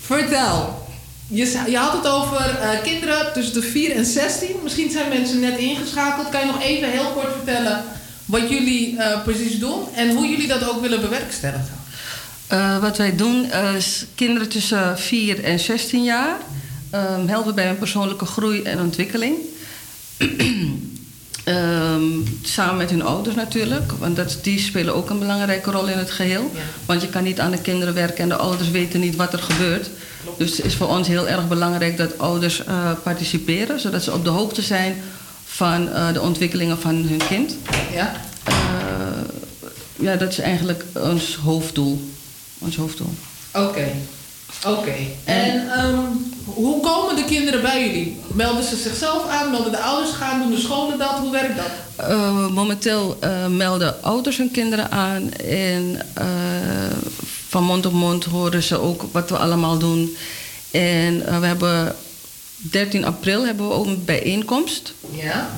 [0.00, 0.86] Vertel.
[1.26, 4.48] Je, je had het over eh, kinderen tussen de 4 en 16.
[4.62, 6.28] Misschien zijn mensen net ingeschakeld.
[6.28, 7.84] Kan je nog even heel kort vertellen
[8.24, 11.83] wat jullie eh, precies doen en hoe jullie dat ook willen bewerkstelligen?
[12.54, 16.36] Eh, wat wij doen is kinderen tussen 4 en 16 jaar
[16.90, 19.36] ehm, helpen bij hun persoonlijke groei en ontwikkeling.
[21.44, 22.02] Ehm,
[22.42, 26.10] samen met hun ouders natuurlijk, want dat, die spelen ook een belangrijke rol in het
[26.10, 26.52] geheel.
[26.86, 29.38] Want je kan niet aan de kinderen werken en de ouders weten niet wat er
[29.38, 29.90] gebeurt.
[30.38, 34.24] Dus het is voor ons heel erg belangrijk dat ouders eh, participeren, zodat ze op
[34.24, 35.02] de hoogte zijn
[35.44, 37.56] van eh, de ontwikkelingen van hun kind.
[37.92, 38.12] Ja.
[39.96, 42.13] ja, dat is eigenlijk ons hoofddoel.
[42.64, 43.14] Ons hoofddoel.
[43.52, 43.92] Oké.
[44.66, 44.94] Oké.
[45.24, 45.98] En ehm,
[46.44, 48.20] hoe komen de kinderen bij jullie?
[48.32, 49.50] Melden ze zichzelf aan?
[49.50, 50.38] Melden de ouders gaan?
[50.38, 51.18] Doen de scholen dat?
[51.18, 51.70] Hoe werkt dat?
[51.96, 55.32] Eh, momenteel eh, melden ouders hun kinderen aan.
[55.32, 56.26] En eh,
[57.48, 60.16] van mond op mond horen ze ook wat we allemaal doen.
[60.70, 61.96] En we hebben
[62.56, 64.92] 13 april hebben we ook een bijeenkomst.
[65.10, 65.50] Ja.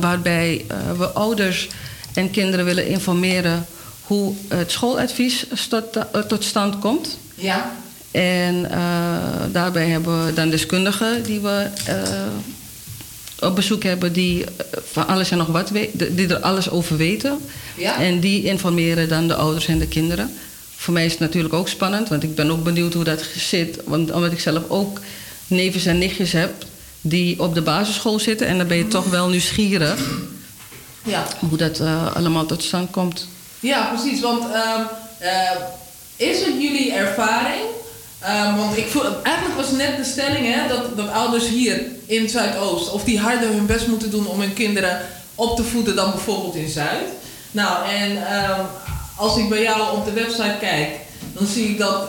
[0.00, 0.64] waarbij
[0.96, 1.68] we ouders
[2.14, 3.66] en kinderen willen informeren
[4.10, 7.18] hoe het schooladvies tot, eh, tot stand komt.
[7.34, 7.76] Ja.
[8.10, 8.80] En eh,
[9.52, 12.02] daarbij hebben we dan deskundigen die we eh,
[13.48, 14.44] op bezoek hebben, die
[14.92, 17.38] van alles en nog wat we- die er alles over weten.
[17.76, 18.00] Ja.
[18.00, 20.30] En die informeren dan de ouders en de kinderen.
[20.76, 23.78] Voor mij is het natuurlijk ook spannend, want ik ben ook benieuwd hoe dat zit.
[23.84, 25.00] Want omdat ik zelf ook
[25.46, 26.52] nevens en nichtjes heb
[27.00, 28.46] die op de basisschool zitten.
[28.46, 29.98] En dan ben je toch wel nieuwsgierig
[31.04, 31.26] Ja.
[31.48, 31.80] hoe dat
[32.14, 33.26] allemaal tot stand komt.
[33.60, 34.20] Ja, precies.
[34.20, 34.82] Want ehm,
[35.18, 35.50] eh,
[36.16, 37.60] is het jullie ervaring?
[38.20, 42.28] Ehm, want ik voel, eigenlijk was net de stelling hè, dat, dat ouders hier in
[42.28, 42.90] Zuidoost...
[42.90, 45.00] of die harder hun best moeten doen om hun kinderen
[45.34, 47.06] op te voeden dan bijvoorbeeld in Zuid.
[47.50, 48.60] Nou, en ehm,
[49.16, 50.88] als ik bij jou op de website kijk...
[51.32, 52.08] dan zie ik dat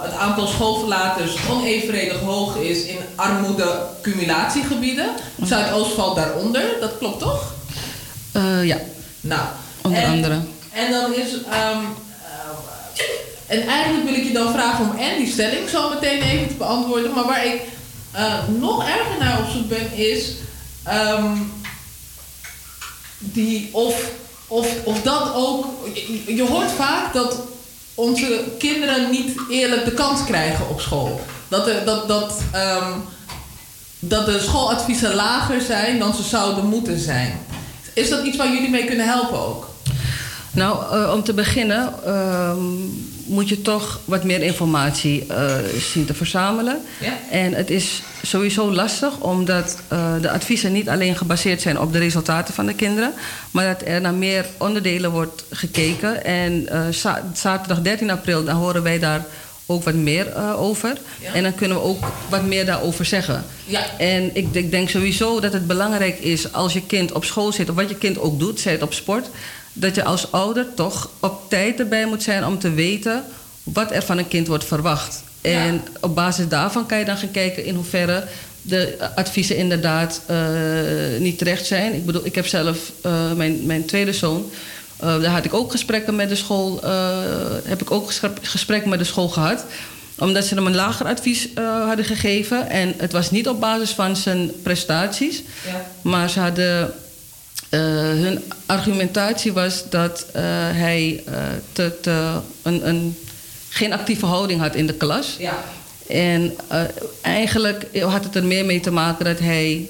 [0.00, 5.08] het aantal schoolverlaters onevenredig hoog is in armoede-cumulatiegebieden.
[5.42, 7.52] Zuidoost valt daaronder, dat klopt toch?
[8.32, 8.76] Eh, ja,
[9.20, 9.40] Nou,
[9.82, 10.40] onder en- andere.
[10.72, 11.42] En dan is.
[11.50, 11.78] ehm,
[12.24, 13.04] eh,
[13.46, 16.54] en eigenlijk wil ik je dan vragen om en die stelling zo meteen even te
[16.54, 17.14] beantwoorden.
[17.14, 17.60] Maar waar ik
[18.12, 20.32] eh, nog erger naar op zoek ben, is.
[20.84, 21.36] ehm,
[23.18, 24.10] die, of,
[24.46, 25.66] of, of dat ook.
[26.26, 27.38] Je, hoort vaak dat
[27.94, 31.20] onze kinderen niet eerlijk de kans krijgen op school.
[31.48, 32.92] Dat, dat, dat, ehm,
[33.98, 37.40] dat de schooladviezen lager zijn dan ze zouden moeten zijn.
[37.94, 39.69] Is dat iets waar jullie mee kunnen helpen ook?
[40.52, 42.58] Nou, eh, om te beginnen ehm,
[43.24, 45.54] moet je toch wat meer informatie eh,
[45.92, 46.80] zien te verzamelen.
[47.00, 47.18] Ja.
[47.30, 51.98] En het is sowieso lastig omdat eh, de adviezen niet alleen gebaseerd zijn op de
[51.98, 53.12] resultaten van de kinderen,
[53.50, 56.24] maar dat er naar meer onderdelen wordt gekeken.
[56.24, 59.24] En za- zaterdag 13 april dan horen wij daar
[59.66, 60.96] ook wat meer over.
[61.20, 61.32] Ja.
[61.32, 63.44] En dan kunnen we ook wat meer daarover zeggen.
[63.64, 63.80] Ja.
[63.98, 67.68] En ik, ik denk sowieso dat het belangrijk is als je kind op school zit,
[67.70, 69.30] of wat je kind ook doet, zij het op sport,
[69.80, 73.24] dat je als ouder toch op tijd erbij moet zijn om te weten
[73.62, 75.22] wat er van een kind wordt verwacht.
[75.40, 78.24] En op basis daarvan kan je dan gaan kijken in hoeverre
[78.62, 80.36] de adviezen inderdaad eh,
[81.18, 81.94] niet terecht zijn.
[81.94, 84.50] Ik bedoel, ik heb zelf eh, mijn, mijn tweede zoon.
[84.96, 86.80] eh, daar had ik ook gesprekken met de school.
[87.64, 89.64] heb ik ook gesprek- gesprekken met de school gehad
[90.18, 91.48] omdat ze hem een lager advies
[91.86, 92.70] hadden gegeven.
[92.70, 95.42] En het was niet op basis van zijn prestaties.
[95.66, 95.86] Ja.
[96.02, 96.92] Maar ze hadden.
[97.70, 100.42] Eh, hun argumentatie was dat eh,
[100.72, 101.34] hij eh,
[101.72, 103.18] te, te, een, een,
[103.68, 105.36] geen actieve houding had in de klas.
[105.38, 105.64] Ja.
[106.08, 106.56] En
[107.20, 109.88] eigenlijk had het er meer mee te maken dat hij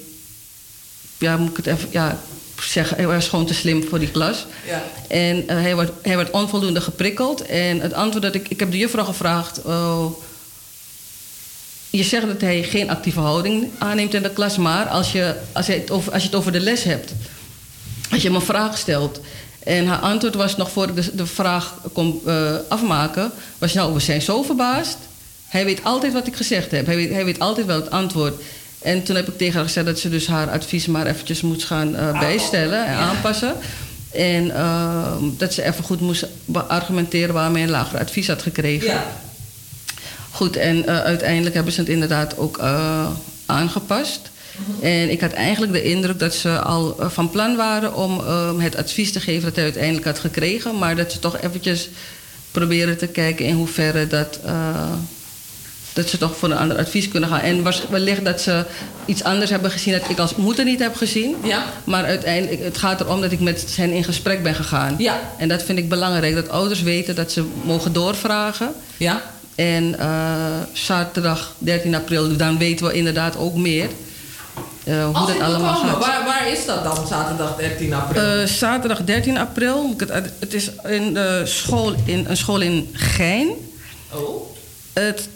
[1.17, 2.19] ja, moet ik het even ja,
[2.61, 4.45] zeggen, hij was gewoon te slim voor die klas.
[4.67, 4.83] Ja.
[5.07, 7.45] En hij, wordt, hij werd onvoldoende geprikkeld.
[7.45, 8.47] En het antwoord dat ik...
[8.47, 9.61] Ik heb de juffrouw gevraagd...
[9.61, 10.21] oh,
[11.89, 14.57] je zegt dat hij geen actieve houding aanneemt in de klas...
[14.57, 17.13] maar als je, als je, het, over, als je het over de les hebt...
[18.11, 19.19] als je hem een vraag stelt...
[19.63, 23.31] en haar antwoord was nog voor ik de, de vraag kon eh, afmaken...
[23.57, 24.97] was nou, we zijn zo verbaasd.
[25.47, 26.85] Hij weet altijd wat ik gezegd heb.
[26.85, 28.41] Hij weet, hij weet altijd wel het antwoord.
[28.81, 31.63] En toen heb ik tegen haar gezegd dat ze dus haar advies maar eventjes moet
[31.63, 33.55] gaan eh, bijstellen en aanpassen.
[34.11, 36.27] En eh, dat ze even goed moest
[36.67, 38.87] argumenteren waarom hij een lager advies had gekregen.
[38.87, 39.05] Ja.
[40.31, 42.59] Goed, en eh, uiteindelijk hebben ze het inderdaad ook
[43.45, 44.30] aangepast.
[44.81, 48.51] En ik had eigenlijk de indruk dat ze al eh, van plan waren om eh,
[48.57, 50.77] het advies te geven dat hij uiteindelijk had gekregen.
[50.77, 51.89] Maar dat ze toch eventjes
[52.51, 54.91] proberen te kijken in hoeverre dat, eh,
[55.93, 57.39] dat ze toch voor een ander advies kunnen gaan.
[57.39, 58.65] En wellicht dat ze
[59.05, 61.35] iets anders hebben gezien dat ik als moeder niet heb gezien.
[61.43, 61.65] Ja.
[61.83, 64.95] Maar uiteindelijk, het gaat erom dat ik met hen in gesprek ben gegaan.
[64.97, 65.19] Ja.
[65.37, 68.73] En dat vind ik belangrijk, dat ouders weten dat ze mogen doorvragen.
[68.97, 69.21] Ja.
[69.55, 73.89] En eh, zaterdag 13 april, dan weten we inderdaad ook meer
[74.83, 76.05] eh, hoe Als dat allemaal komen, gaat.
[76.05, 78.23] Waar, waar is dat dan, zaterdag 13 april?
[78.23, 79.95] Eh, zaterdag 13 april.
[80.39, 83.49] Het, is in de school in, een school in Gein.
[84.11, 84.55] Oh.
[84.93, 85.29] Het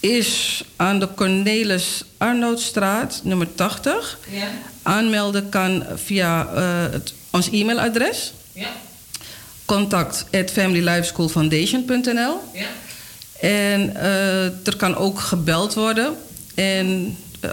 [0.00, 4.18] is aan de Cornelis Arnoudstraat, nummer 80.
[4.30, 4.46] Ja.
[4.82, 8.32] Aanmelden kan via eh, het, ons e-mailadres.
[8.52, 8.68] Ja.
[9.64, 12.40] Contact at familylifeschoolfoundation.nl.
[12.52, 12.66] Ja.
[13.40, 13.96] En
[14.64, 16.16] er kan ook gebeld worden.
[16.54, 17.50] En eh,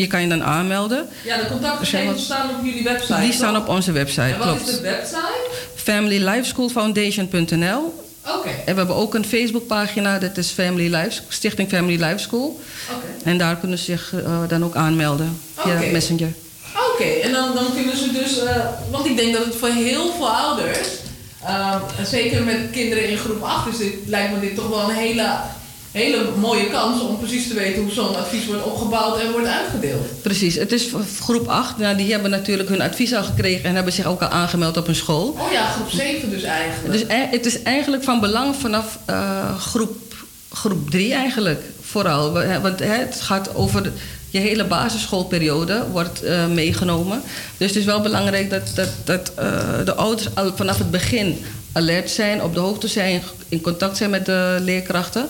[0.00, 1.08] je kan je dan aanmelden.
[1.24, 3.20] Ja, de contactgegevens staan op jullie website.
[3.20, 4.68] Die staan op onze website, En wat klopt.
[4.68, 5.48] is de website?
[5.74, 7.94] familylifeschoolfoundation.nl.
[8.26, 8.48] Oké.
[8.48, 12.60] En we hebben ook een Facebookpagina, dat is Family Life, Stichting Family Life School.
[12.90, 13.28] Oké.
[13.30, 15.78] En daar kunnen ze zich eh, dan ook aanmelden via.
[15.92, 16.32] Messenger.
[16.94, 18.38] Oké, en dan, dan kunnen ze dus...
[18.42, 18.56] eh,
[18.90, 20.78] want ik denk dat het voor heel veel ouders...
[21.98, 23.68] en zeker met kinderen in groep 8...
[23.72, 25.26] is dit, lijkt me dit toch wel een hele,
[25.92, 27.00] hele mooie kans...
[27.00, 30.22] om precies te weten hoe zo'n advies wordt opgebouwd en wordt uitgedeeld.
[30.22, 30.88] Precies, het is
[31.20, 31.78] groep 8.
[31.78, 34.88] Nou, die hebben natuurlijk hun advies al gekregen en hebben zich ook al aangemeld op
[34.88, 35.28] een school.
[35.28, 36.92] Oh ja, groep 7 dus eigenlijk.
[36.92, 40.14] Dus het is eigenlijk van belang vanaf eh, groep,
[40.52, 42.32] groep 3 eigenlijk vooral.
[42.62, 43.92] Want hè, het gaat over
[44.30, 47.22] je hele basisschoolperiode wordt eh, meegenomen.
[47.56, 51.44] Dus het is wel belangrijk dat, dat, dat eh, de ouders al vanaf het begin
[51.72, 55.28] alert zijn, op de hoogte zijn, in contact zijn met de leerkrachten.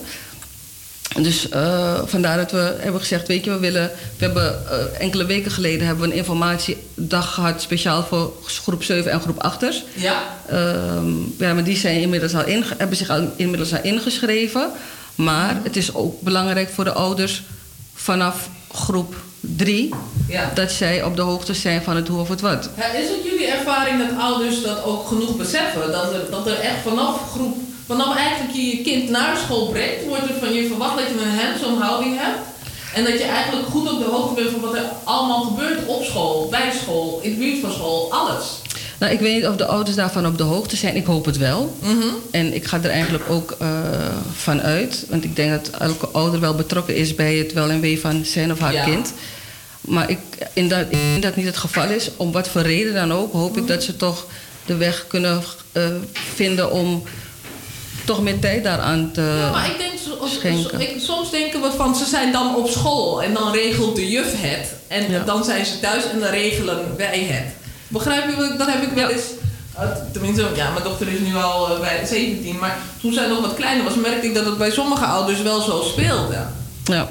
[1.19, 3.91] Dus eh, vandaar dat we hebben gezegd, weet je, we willen...
[4.17, 7.61] We hebben eh, enkele weken geleden hebben we een informatiedag gehad...
[7.61, 9.75] speciaal voor groep 7 en groep 8ers.
[9.93, 10.23] Ja.
[10.47, 12.45] Ehm, ja, maar die zijn inmiddels al
[12.77, 14.71] hebben zich al inmiddels al ingeschreven.
[15.15, 17.43] Maar het is ook belangrijk voor de ouders
[17.93, 19.93] vanaf groep 3...
[20.27, 20.51] Ja.
[20.53, 22.69] dat zij op de hoogte zijn van het hoe of het wat.
[22.77, 25.91] Ja, is het jullie ervaring dat ouders dat ook genoeg beseffen?
[25.91, 27.57] Dat er, dat er echt vanaf groep,
[27.91, 31.13] vanaf eigenlijk je je kind naar school brengt, wordt er van je verwacht dat je
[31.25, 32.39] een hands-on houding hebt.
[32.95, 36.03] En dat je eigenlijk goed op de hoogte bent van wat er allemaal gebeurt op
[36.03, 38.45] school, bij school, in de buurt van school, alles.
[38.99, 40.95] Nou, ik weet niet of de ouders daarvan op de hoogte zijn.
[40.95, 41.75] Ik hoop het wel.
[42.31, 43.67] En ik ga er eigenlijk ook eh,
[44.35, 45.05] van uit.
[45.09, 48.25] Want ik denk dat elke ouder wel betrokken is bij het wel en wee van
[48.25, 48.83] zijn of haar Ja.
[48.83, 49.13] kind.
[49.81, 50.19] Maar ik,
[50.53, 53.57] in dat, indien dat niet het geval is, om wat voor reden dan ook, hoop
[53.57, 54.25] ik dat ze toch
[54.65, 55.83] de weg kunnen eh,
[56.35, 57.03] vinden om
[58.05, 59.91] toch meer tijd daaraan te Ja, maar ik denk,
[60.25, 60.79] schenken.
[60.81, 64.33] ik, soms denken we van ze zijn dan op school en dan regelt de juf
[64.37, 64.73] het.
[64.87, 67.45] En dan zijn ze thuis en dan regelen wij het.
[67.87, 68.35] Begrijp je?
[68.35, 69.21] wat- Dat heb ik wel eens.
[69.77, 73.41] eh, Tenminste, ja, mijn dochter is nu al eh, bij 17, maar toen zij nog
[73.41, 76.37] wat kleiner was, merkte ik dat het bij sommige ouders wel zo speelde.
[76.83, 77.09] Ja.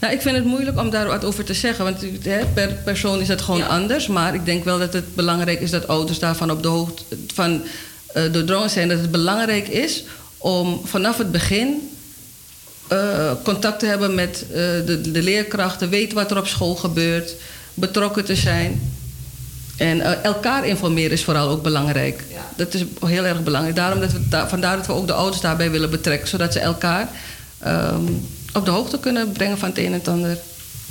[0.00, 1.84] Nou, ik vind het moeilijk om daar wat over te zeggen.
[1.84, 4.06] Want hè, per persoon is dat gewoon anders.
[4.06, 7.02] Maar ik denk wel dat het belangrijk is dat ouders daarvan op de hoogte
[7.34, 7.62] van
[8.12, 8.88] eh, doordrongen zijn.
[8.88, 10.04] Dat het belangrijk is
[10.42, 11.90] om vanaf het begin
[12.88, 14.54] eh, contact te hebben met eh,
[14.86, 15.88] de, de leerkrachten.
[15.88, 17.34] Weten wat er op school gebeurt.
[17.74, 18.92] Betrokken te zijn.
[19.76, 22.24] En eh, elkaar informeren is vooral ook belangrijk.
[22.56, 23.76] Dat is heel erg belangrijk.
[23.76, 26.28] Daarom dat we, da- vandaar dat we ook de ouders daarbij willen betrekken.
[26.28, 27.08] Zodat ze elkaar
[27.58, 28.02] ehm,
[28.54, 30.38] op de hoogte kunnen brengen van het een en het ander.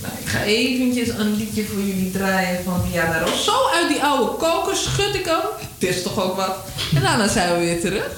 [0.01, 3.43] Nou, ik ga eventjes een liedje voor jullie draaien van Diana Roos.
[3.43, 5.67] Zo uit die oude koker schud ik hem.
[5.79, 6.55] Het is toch ook wat.
[6.95, 8.09] En daarna zijn we weer terug.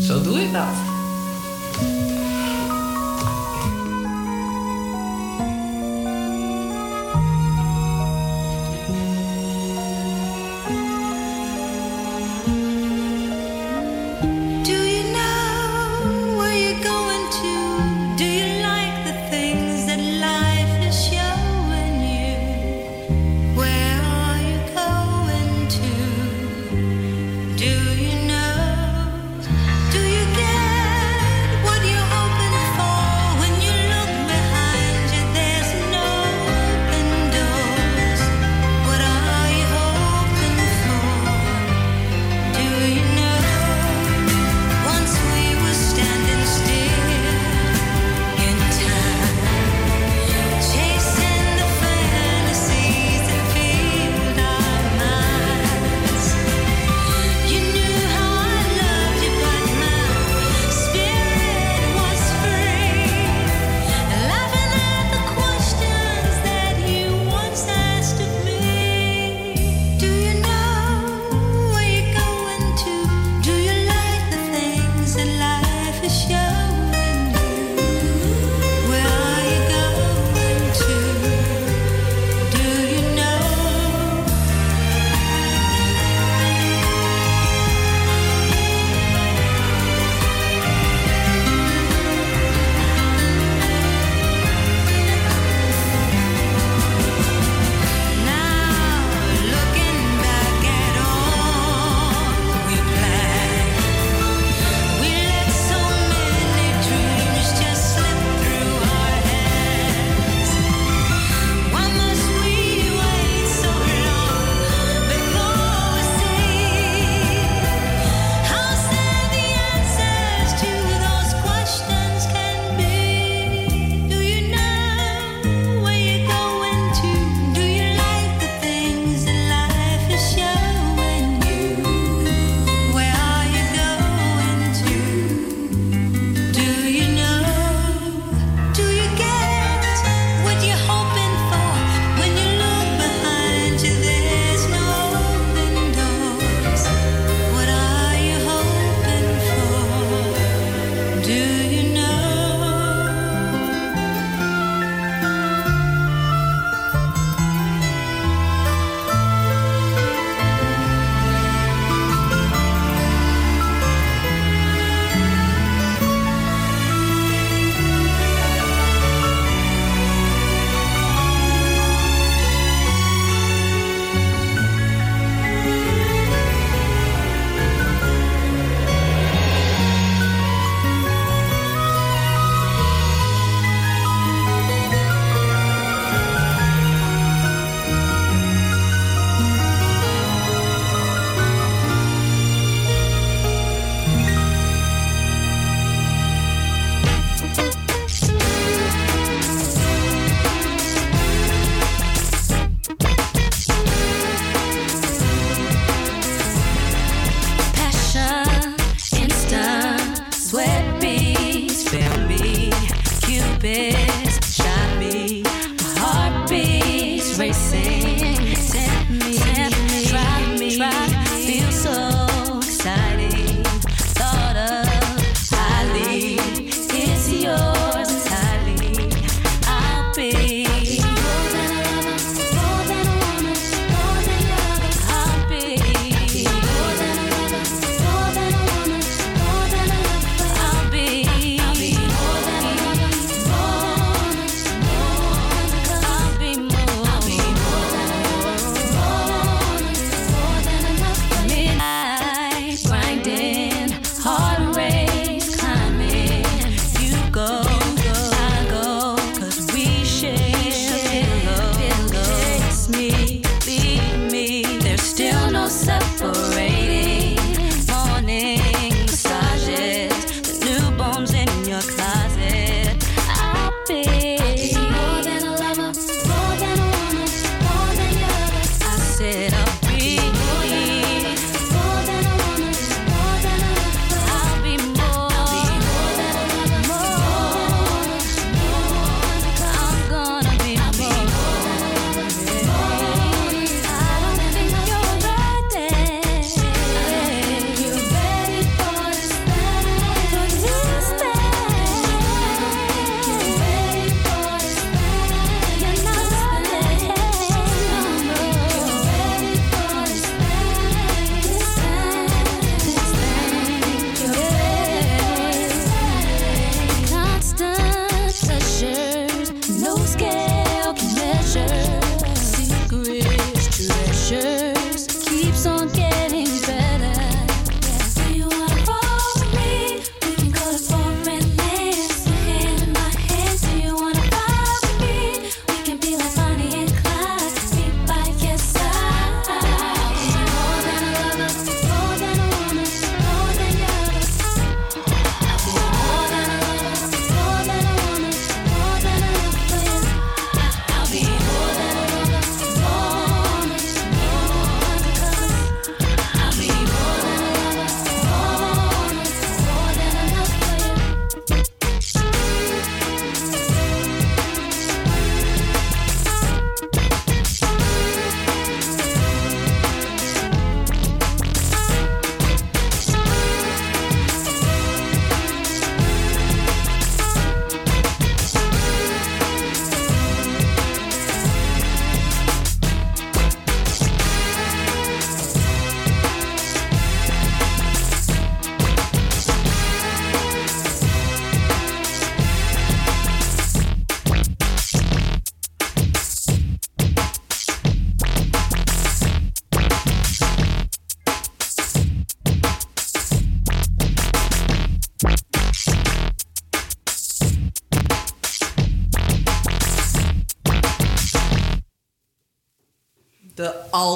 [0.00, 0.97] Zo doe ik dat.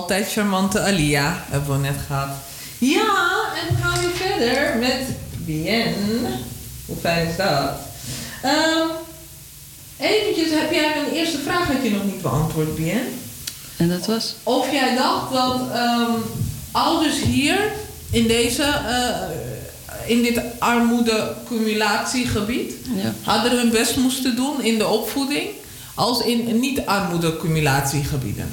[0.03, 2.29] Altijd charmante Alia hebben we net gehad.
[2.79, 5.01] Ja, en we gaan weer verder met
[5.37, 5.95] Bien.
[6.87, 7.71] Hoe fijn is dat?
[8.43, 8.89] Ehm
[9.99, 13.03] eventjes, heb jij mijn eerste vraag had je nog niet beantwoord, Bien?
[13.77, 14.35] En dat was?
[14.43, 16.11] Of jij dacht dat ehm,
[16.73, 17.59] ouders hier
[18.11, 19.21] in deze, eh,
[20.11, 23.15] in dit armoede-cumulatiegebied Ja.
[23.23, 25.49] hadden hun best moesten doen in de opvoeding
[25.95, 28.51] als in niet-armoede-cumulatiegebieden.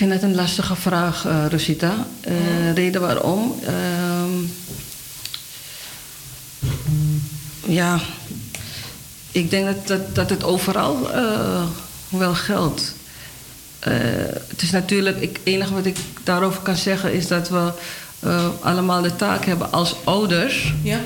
[0.00, 2.06] Ik vind het een lastige vraag, eh, Rosita.
[2.20, 3.54] Eh, Reden waarom?
[3.64, 4.30] Ehm,
[7.66, 8.00] ja,
[9.32, 11.62] ik denk dat, dat, dat het overal eh,
[12.08, 12.94] wel geldt.
[13.78, 17.72] Het is natuurlijk, het enige wat ik daarover kan zeggen is dat we
[18.60, 20.74] allemaal de taak hebben als ouders.
[20.82, 21.00] Ja.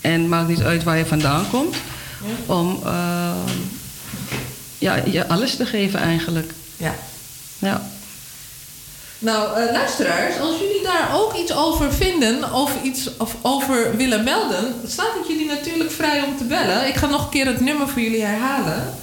[0.00, 1.76] En maakt niet uit waar je vandaan komt.
[2.46, 2.80] Om
[4.78, 6.52] ja, je alles te geven eigenlijk.
[6.76, 6.94] Ja.
[7.58, 7.96] Ja.
[9.18, 14.24] Nou, eh, luisteraars, als jullie daar ook iets over vinden of iets of over willen
[14.24, 16.86] melden, staat het jullie natuurlijk vrij om te bellen.
[16.88, 18.94] Ik ga nog een keer het nummer voor jullie herhalen: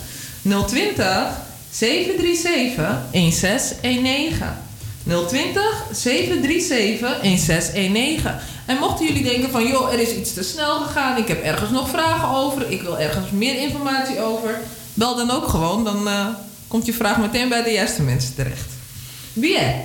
[0.68, 1.30] 020
[1.72, 4.64] 737 1619.
[5.28, 8.32] 020 737 1619.
[8.66, 11.70] En mochten jullie denken van, joh, er is iets te snel gegaan, ik heb ergens
[11.70, 14.60] nog vragen over, ik wil ergens meer informatie over,
[14.94, 16.28] bel dan ook gewoon, dan eh,
[16.68, 18.72] komt je vraag meteen bij de juiste mensen terecht.
[19.34, 19.82] Bien,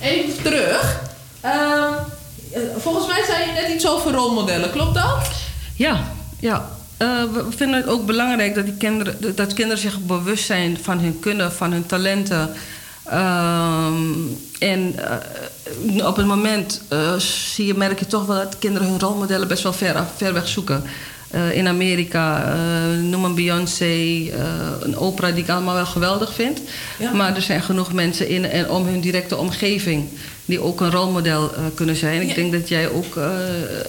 [0.00, 1.00] even terug.
[1.40, 1.92] Ehm,
[2.52, 5.28] eh, volgens mij zei je net iets over rolmodellen, klopt dat?
[5.74, 6.68] Ja, ja.
[6.96, 10.98] Eh, we vinden het ook belangrijk dat, die kinderen, dat kinderen zich bewust zijn van
[10.98, 12.54] hun kunnen, van hun talenten.
[13.04, 14.02] Ehm,
[14.58, 19.00] en eh, op het moment eh, zie je, merk je toch wel dat kinderen hun
[19.00, 20.84] rolmodellen best wel ver, ver weg zoeken.
[21.30, 24.30] Eh, in Amerika, eh, noem een Beyoncé, eh,
[24.80, 26.60] een opera die ik allemaal wel geweldig vind.
[26.98, 27.12] Ja.
[27.12, 30.08] Maar er zijn genoeg mensen in en om hun directe omgeving
[30.44, 32.22] die ook een rolmodel kunnen zijn.
[32.28, 33.18] Ik denk dat jij ook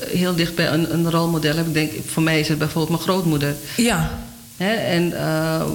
[0.07, 1.67] heel dicht bij een, een rolmodel hebt.
[1.67, 3.55] Ik denk, voor mij is het bijvoorbeeld mijn grootmoeder.
[3.75, 4.11] Ja.
[4.57, 4.73] Hè?
[4.73, 5.13] En,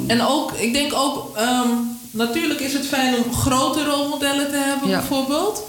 [0.06, 1.68] En ook, ik denk ook, ehm,
[2.10, 4.98] natuurlijk is het fijn om grote rolmodellen te hebben, Ja.
[4.98, 5.62] bijvoorbeeld.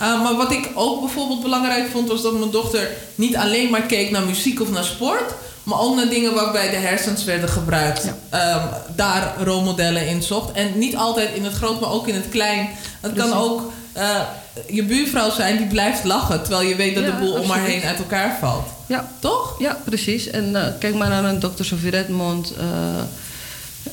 [0.00, 3.82] Uh, maar wat ik ook bijvoorbeeld belangrijk vond, was dat mijn dochter niet alleen maar
[3.82, 8.12] keek naar muziek of naar sport, maar ook naar dingen waarbij de hersens werden gebruikt.
[8.30, 8.66] Ehm,
[8.96, 10.52] daar rolmodellen in zocht.
[10.52, 12.68] En niet altijd in het groot, maar ook in het klein.
[13.00, 14.20] Het kan ook eh,
[14.68, 17.64] je buurvrouw zijn die blijft lachen, terwijl je weet dat Ja, de boel om haar
[17.64, 18.66] heen uit elkaar valt.
[18.86, 19.08] Ja.
[19.18, 19.56] Toch?
[19.58, 20.30] Ja, precies.
[20.30, 22.52] En eh, kijk maar naar een dokter Sofie Redmond.
[22.58, 22.64] eh,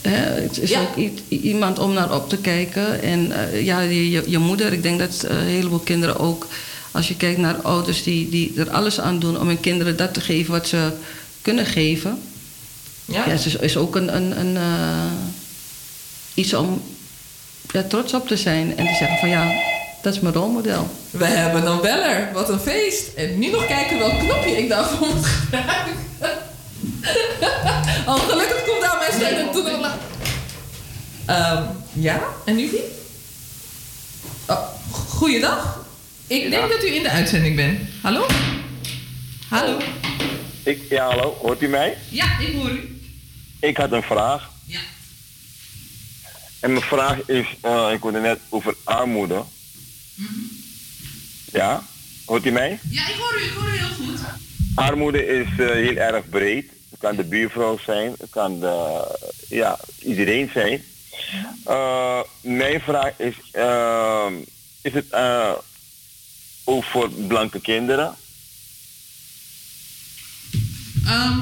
[0.01, 0.81] hè, het is Ja.
[0.81, 3.01] ook iemand om naar op te kijken.
[3.01, 6.47] En eh, ja, je, je, moeder, ik denk dat eh, een heleboel kinderen ook...
[6.91, 9.39] als je kijkt naar ouders die, die er alles aan doen...
[9.39, 10.91] om hun kinderen dat te geven wat ze
[11.41, 12.21] kunnen geven...
[13.05, 13.25] Ja.
[13.25, 15.11] Ja, het is, is ook een, een, een, eh,
[16.33, 16.81] iets om
[17.71, 18.77] ja, trots op te zijn.
[18.77, 19.51] En te zeggen van ja,
[20.01, 20.89] dat is mijn rolmodel.
[21.09, 22.29] We hebben een beller.
[22.33, 23.13] Wat een feest.
[23.15, 25.93] En nu nog kijken welk knopje ik daarvoor moet gebruiken.
[28.09, 29.97] oh, gelukkig komt daar mijn stem en toen la-
[31.25, 31.63] Ehm,
[31.93, 32.81] ja, en nu wie?
[34.47, 35.85] Oh, goeiedag.
[36.27, 37.79] Ik denk dat u in de uitzending bent.
[38.01, 38.25] Hallo?
[39.49, 39.77] Hallo?
[40.63, 41.97] Ik, ja, hallo, hoort u mij?
[42.09, 43.01] Ja, ik hoor u.
[43.59, 44.49] Ik had een vraag.
[44.65, 44.79] Ja.
[46.59, 49.43] En mijn vraag is, eh, ik hoorde net over armoede.
[51.51, 51.83] Ja,
[52.25, 52.79] hoort u mij?
[52.89, 53.43] Ja, ik hoor u.
[53.43, 54.19] Ik hoor u heel goed.
[54.75, 56.65] Armoede is eh, heel erg breed.
[57.01, 59.05] Kan de buurvrouw zijn, het kan de,
[59.49, 60.83] ja, iedereen zijn.
[61.65, 64.27] Eh, mijn vraag is, eh,
[64.81, 65.51] is het eh,
[66.63, 68.15] ook voor blanke kinderen?
[71.05, 71.39] Ehm,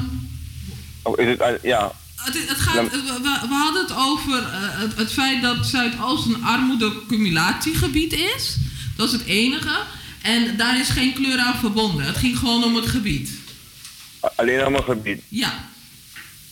[1.02, 4.42] Of is het, eh, ja, Het, het gaat, we, hadden het over
[4.80, 8.56] het, het feit dat Zuidoost een armoede-cumulatiegebied is.
[8.96, 9.78] Dat is het enige.
[10.22, 12.04] En daar is geen kleur aan verbonden.
[12.06, 13.39] Het ging gewoon om het gebied.
[14.20, 15.22] Alleen mijn gebied?
[15.28, 15.68] Ja.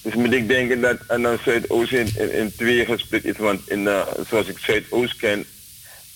[0.03, 3.37] Dus moet ik denken dat en dan Zuidoost in, in, in twee gesplit is.
[3.37, 5.47] Want in, eh, zoals ik Zuidoost ken,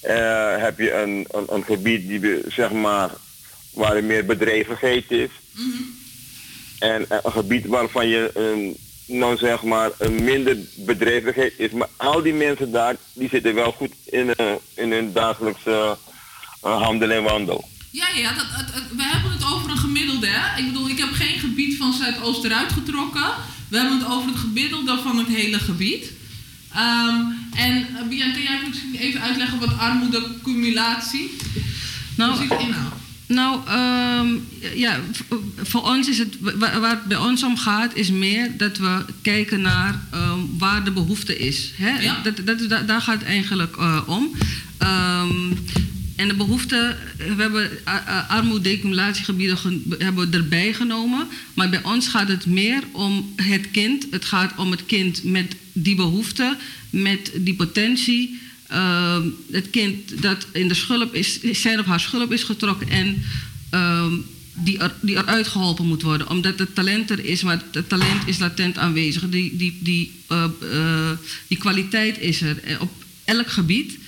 [0.01, 3.11] eh, heb je een, een, een gebied die we, zeg maar,
[3.73, 5.31] waar er meer bedrijvigheid is.
[6.79, 8.77] En eh, een gebied waarvan je een,
[9.07, 11.71] nou zeg maar, een minder bedrijvigheid is.
[11.71, 15.97] Maar al die mensen daar, die zitten wel goed in, eh, in hun dagelijkse
[16.61, 17.69] handel en wandel.
[17.91, 18.47] Ja, ja dat,
[18.97, 20.27] we hebben het over een gemiddelde.
[20.27, 20.61] Hè?
[20.61, 23.31] Ik bedoel, ik heb geen gebied van Zuidoost eruit getrokken.
[23.69, 26.13] We hebben het over het gemiddelde van het hele gebied.
[26.75, 27.21] Ehm,
[27.55, 31.31] en uh, Bian, kan jij misschien even uitleggen wat armoede-cumulatie
[32.17, 32.95] Nou, precies inhoudt?
[33.27, 34.29] Nou, ehm,
[34.79, 35.01] ja,
[35.63, 39.05] voor ons is het, wa- waar het bij ons om gaat, is meer dat we
[39.23, 41.73] kijken naar ehm, waar de behoefte is.
[41.77, 41.93] Hè?
[42.23, 44.31] Dat, dat, da- daar gaat het eigenlijk eh, om.
[46.23, 51.29] En de behoefte, we hebben a- a- armoedecumulatiegebieden gen- hebben we erbij genomen.
[51.55, 54.07] Maar bij ons gaat het meer om het kind.
[54.11, 56.57] Het gaat om het kind met die behoefte,
[56.91, 58.39] met die potentie.
[58.67, 63.23] Ehm, het kind dat in de schulp is, zijn of haar schulp is getrokken en
[63.71, 64.13] ehm,
[64.55, 66.29] die, er, die eruit geholpen moet worden.
[66.29, 69.29] Omdat het talent er is, maar het talent is latent aanwezig.
[69.29, 71.11] Die, die, die, eh, eh,
[71.47, 72.93] die kwaliteit is er eh, op
[73.25, 73.99] elk gebied.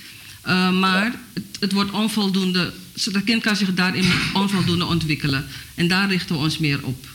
[0.45, 5.47] Eh, maar het, het wordt onvoldoende, het kind kan zich daarin onvoldoende ontwikkelen.
[5.75, 7.05] En daar richten we ons meer op.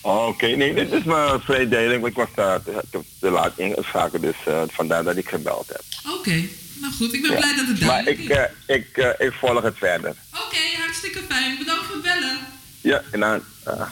[0.00, 2.00] Oké, nee, dit is me vrij duidelijk.
[2.00, 5.68] want Ik was daar te, te, te laat ingeschakeld, dus eh, vandaar dat ik gebeld
[5.68, 5.82] heb.
[6.18, 6.42] Oké,
[6.80, 7.36] nou goed, ik ben Ja.
[7.38, 8.36] blij dat het Maar duidelijk ik, is.
[8.36, 8.86] eh, ik,
[9.18, 10.14] eh, ik volg het verder.
[10.46, 11.58] Oké, hartstikke fijn.
[11.58, 12.38] Bedankt voor het bellen.
[12.80, 13.40] Ja, en dan...
[13.64, 13.82] eh,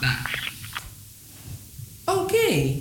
[2.05, 2.73] Oké.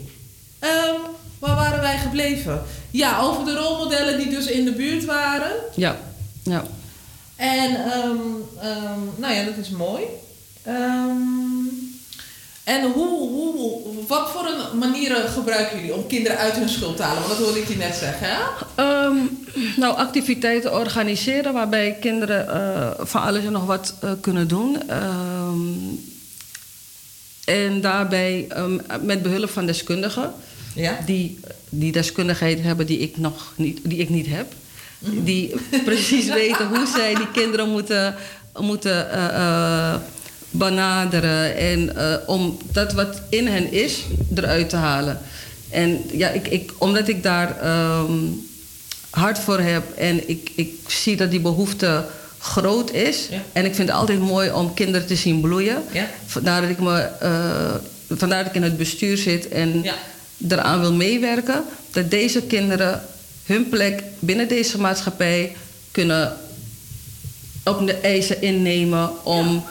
[0.59, 1.01] Ehm,
[1.43, 2.63] waar waren wij gebleven?
[2.91, 5.53] Ja, over de rolmodellen die dus in de buurt waren.
[5.75, 5.97] Ja,
[6.43, 6.65] ja.
[7.37, 8.19] En, ehm,
[8.61, 10.03] ehm, nou ja, dat is mooi.
[10.63, 11.67] Ehm,
[12.65, 17.03] en hoe, hoe, wat voor een manieren gebruiken jullie om kinderen uit hun schuld te
[17.03, 17.23] halen?
[17.23, 18.41] Want dat hoorde ik je net zeggen, hè?
[19.77, 24.83] Nou, activiteiten organiseren waarbij kinderen eh, van alles en nog wat eh, kunnen doen.
[27.45, 28.47] En daarbij
[29.01, 30.33] met behulp van deskundigen,
[30.75, 30.99] Ja.
[31.07, 31.39] die
[31.75, 34.53] die deskundigheid hebben die ik nog niet, die ik niet heb.
[34.99, 35.55] Die
[35.85, 38.15] precies weten hoe zij die kinderen moeten,
[38.59, 40.01] moeten eh, eh,
[40.51, 41.57] benaderen.
[41.57, 44.03] En eh, om dat wat in hen is,
[44.35, 45.19] eruit te halen.
[45.71, 48.13] En ja, ik, ik, omdat ik daar ehm,
[49.11, 52.05] hard voor heb en ik, ik zie dat die behoefte
[52.39, 53.29] groot is.
[53.53, 55.83] En ik vind het altijd mooi om kinderen te zien bloeien.
[55.93, 56.09] Ja.
[56.27, 57.09] Vandaar dat ik, me,
[58.09, 59.85] vandaar dat ik in het bestuur zit en
[60.49, 61.65] eraan wil meewerken.
[61.91, 63.03] Dat deze kinderen
[63.45, 65.57] hun plek binnen deze maatschappij
[65.91, 66.37] kunnen
[67.65, 69.65] op de eisen innemen om.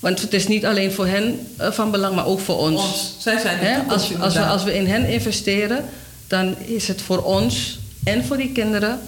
[0.00, 2.82] Want het is niet alleen voor hen eh, van belang, maar ook voor ons.
[2.82, 3.14] Ons.
[3.18, 5.84] Zij zijn toekomst, als, als, we, als we in hen investeren,
[6.26, 9.00] dan is het voor ons en voor die kinderen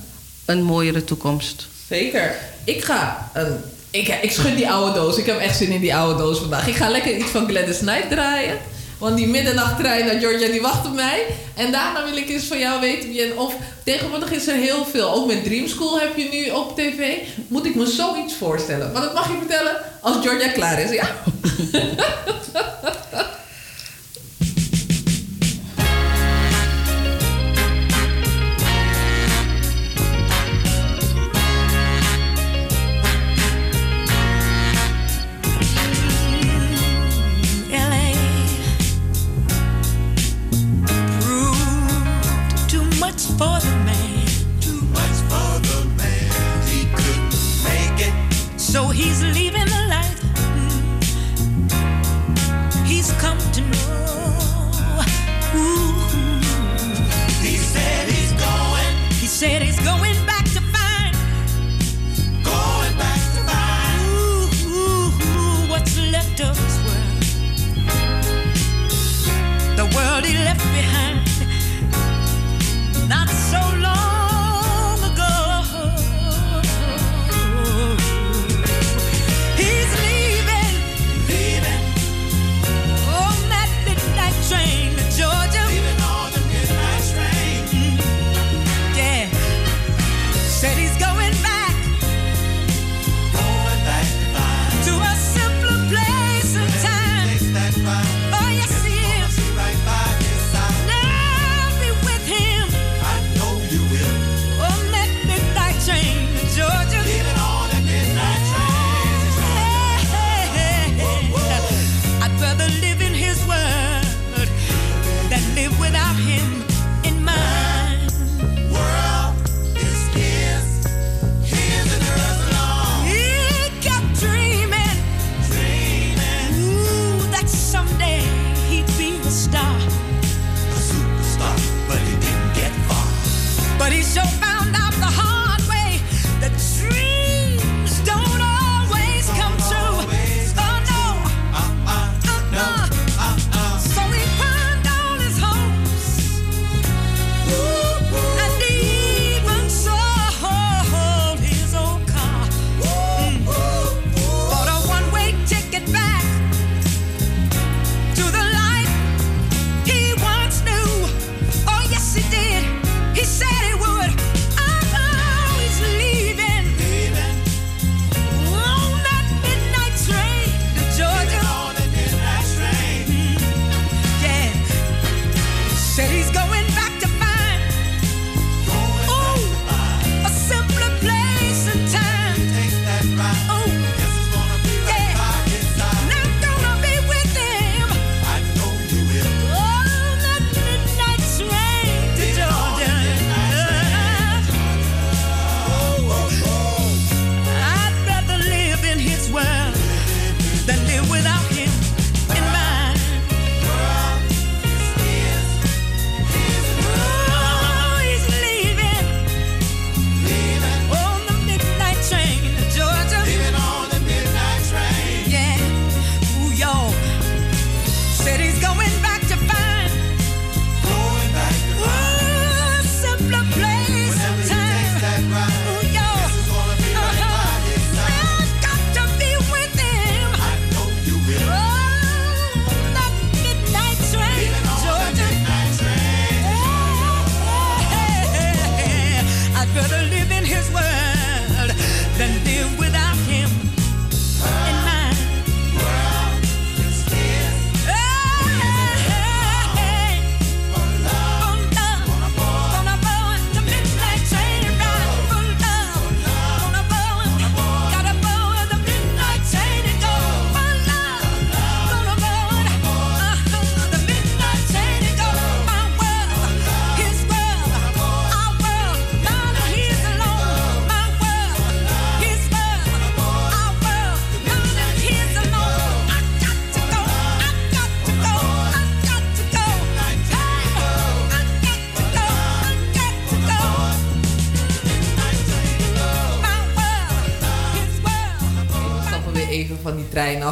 [0.44, 1.66] een mooiere toekomst.
[1.88, 2.34] Zeker.
[2.64, 3.30] Ik ga...
[3.34, 3.56] een-
[3.90, 5.16] ik, ik schud die oude doos.
[5.16, 6.66] Ik heb echt zin in die oude doos vandaag.
[6.68, 8.58] Ik ga lekker iets van Gladys Knight draaien.
[9.00, 11.26] Want die middernachtrein naar Georgia, die wacht op mij.
[11.56, 13.54] En daarna wil ik eens van jou weten wie en of...
[13.84, 15.12] Tegenwoordig is er heel veel.
[15.12, 17.16] Ook met Dream School heb je nu op tv.
[17.48, 18.92] Moet ik me zoiets voorstellen.
[18.92, 21.08] Maar dat mag je vertellen als Georgia klaar is, ja?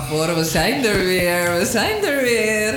[0.06, 0.34] hoor.
[0.34, 1.58] We zijn er weer.
[1.58, 2.74] We zijn er weer.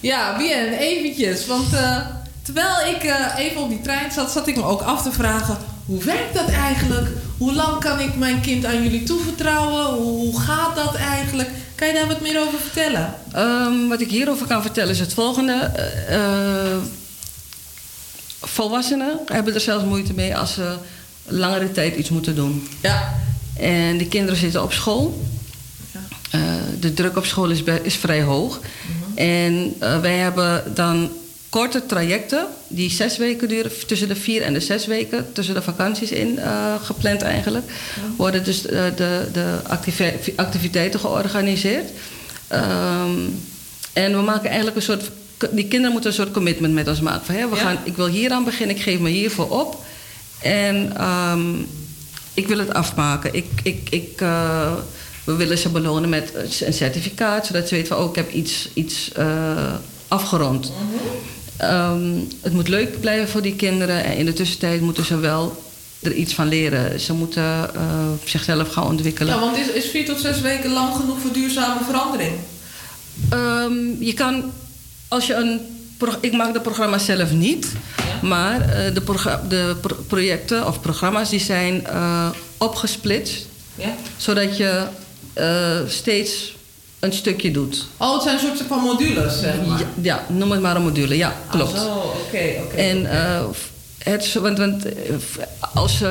[0.00, 1.46] Ja, Bien, eventjes.
[1.46, 1.96] Want eh,
[2.42, 5.56] terwijl ik eh, even op die trein zat, zat ik me ook af te vragen...
[5.88, 7.08] Hoe werkt dat eigenlijk?
[7.38, 9.84] Hoe lang kan ik mijn kind aan jullie toevertrouwen?
[9.84, 11.50] Hoe, gaat dat eigenlijk?
[11.74, 13.14] Kan je daar wat meer over vertellen?
[13.32, 15.52] Ehm, wat ik hierover kan vertellen is het volgende.
[16.08, 16.76] Eh,
[18.40, 20.76] volwassenen hebben er zelfs moeite mee als ze
[21.24, 22.68] langere tijd iets moeten doen.
[22.80, 23.14] Ja.
[23.56, 25.20] En de kinderen zitten op school.
[26.38, 28.60] Eh, de druk op school is, is vrij hoog.
[29.14, 31.10] En eh, wij hebben dan
[31.48, 35.62] korte trajecten die zes weken duren, tussen de vier en de zes weken, tussen de
[35.62, 37.70] vakanties in eh, gepland eigenlijk,
[38.16, 38.92] worden dus de,
[39.32, 41.90] de activi- activiteiten georganiseerd.
[42.48, 43.18] Ehm,
[43.92, 45.10] en we maken eigenlijk een soort,
[45.50, 47.26] die kinderen moeten een soort commitment met ons maken.
[47.26, 47.62] Van, hè, we Ja.
[47.62, 49.84] gaan, ik wil hier aan beginnen, ik geef me hiervoor op.
[50.42, 51.54] En ehm,
[52.34, 53.34] ik wil het afmaken.
[53.34, 54.20] Ik, ik, ik,
[55.28, 58.68] we willen ze belonen met een certificaat, zodat ze weten van, oh, ik heb iets,
[58.74, 59.72] iets eh,
[60.08, 60.72] afgerond.
[61.56, 62.10] Ehm,
[62.40, 65.62] het moet leuk blijven voor die kinderen en in de tussentijd moeten ze wel
[66.00, 67.00] er iets van leren.
[67.00, 67.42] Ze moeten
[67.74, 67.80] eh,
[68.24, 69.34] zichzelf gaan ontwikkelen.
[69.34, 72.32] Ja, want is, is vier tot zes weken lang genoeg voor duurzame verandering?
[73.30, 74.52] Ehm, je kan,
[75.08, 75.60] als je een.
[76.20, 77.66] Ik maak de programma's zelf niet,
[78.22, 79.02] maar eh, de,
[79.48, 81.86] de pro- projecten of programma's die zijn
[82.56, 83.94] opgesplitst, Ja.
[84.16, 84.82] zodat je
[85.38, 86.56] eh, steeds
[86.98, 87.86] een stukje doet.
[87.96, 89.78] Oh, het zijn soorten van modules, zeg maar.
[89.78, 91.74] Ja, ja, noem het maar een module, ja, klopt.
[91.74, 91.94] Ah, zo,
[92.26, 92.76] oké, oké.
[92.76, 93.44] En eh,
[93.98, 95.14] het, want, want eh,
[95.74, 96.02] als,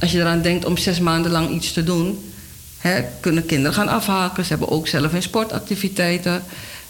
[0.00, 2.32] als je eraan denkt om zes maanden lang iets te doen,
[2.78, 4.44] hè, kunnen kinderen gaan afhaken.
[4.44, 6.42] Ze hebben ook zelf hun sportactiviteiten.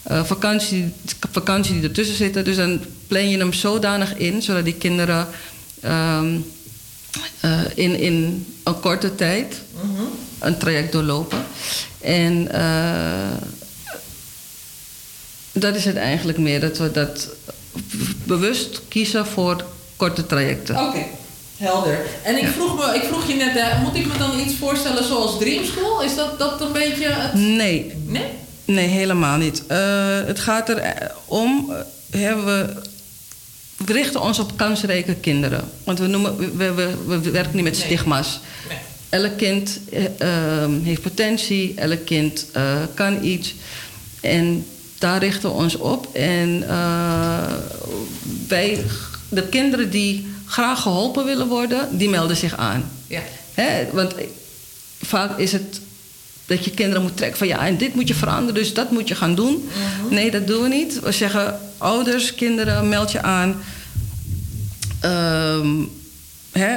[0.07, 0.93] vakantie,
[1.31, 2.43] vakantie die ertussen zitten.
[2.43, 5.27] Dus dan plan je hem zodanig in, zodat die kinderen
[5.81, 6.37] ehm,
[7.39, 9.61] eh, in, in een korte tijd
[10.39, 11.45] een traject doorlopen.
[12.01, 13.37] En eh,
[15.51, 17.29] dat is het eigenlijk meer, dat we dat
[18.23, 20.87] bewust kiezen voor korte trajecten.
[20.87, 21.05] Oké,
[21.57, 22.05] helder.
[22.23, 25.03] En ik vroeg, me, ik vroeg je net, hè, moet ik me dan iets voorstellen
[25.03, 26.01] zoals Dream School?
[26.01, 27.33] Is dat, dat een beetje het...
[27.33, 27.93] Nee.
[28.05, 28.25] Nee?
[28.65, 29.63] Nee, helemaal niet.
[29.67, 29.77] Eh,
[30.25, 31.73] het gaat er eh, om,
[32.09, 32.73] eh, hè, we,
[33.85, 35.69] richten ons op kansrijke kinderen.
[35.83, 38.39] Want we, noemen, we, we, we werken niet met stigma's.
[39.09, 43.55] Elk kind eh, ehm, heeft potentie, elk kind eh, kan iets.
[44.21, 44.65] En
[44.99, 46.15] daar richten we ons op.
[46.15, 47.53] En eh,
[48.47, 48.85] wij,
[49.29, 52.91] de kinderen die graag geholpen willen worden, die melden zich aan.
[53.07, 53.21] Ja.
[53.53, 54.13] Hè, want
[55.01, 55.81] vaak is het
[56.45, 59.07] dat je kinderen moet trekken van ja, en dit moet je veranderen, dus dat moet
[59.07, 59.69] je gaan doen.
[60.09, 60.99] Nee, dat doen we niet.
[60.99, 63.63] We zeggen ouders, kinderen, meld je aan.
[64.99, 65.83] Ehm,
[66.51, 66.75] hè,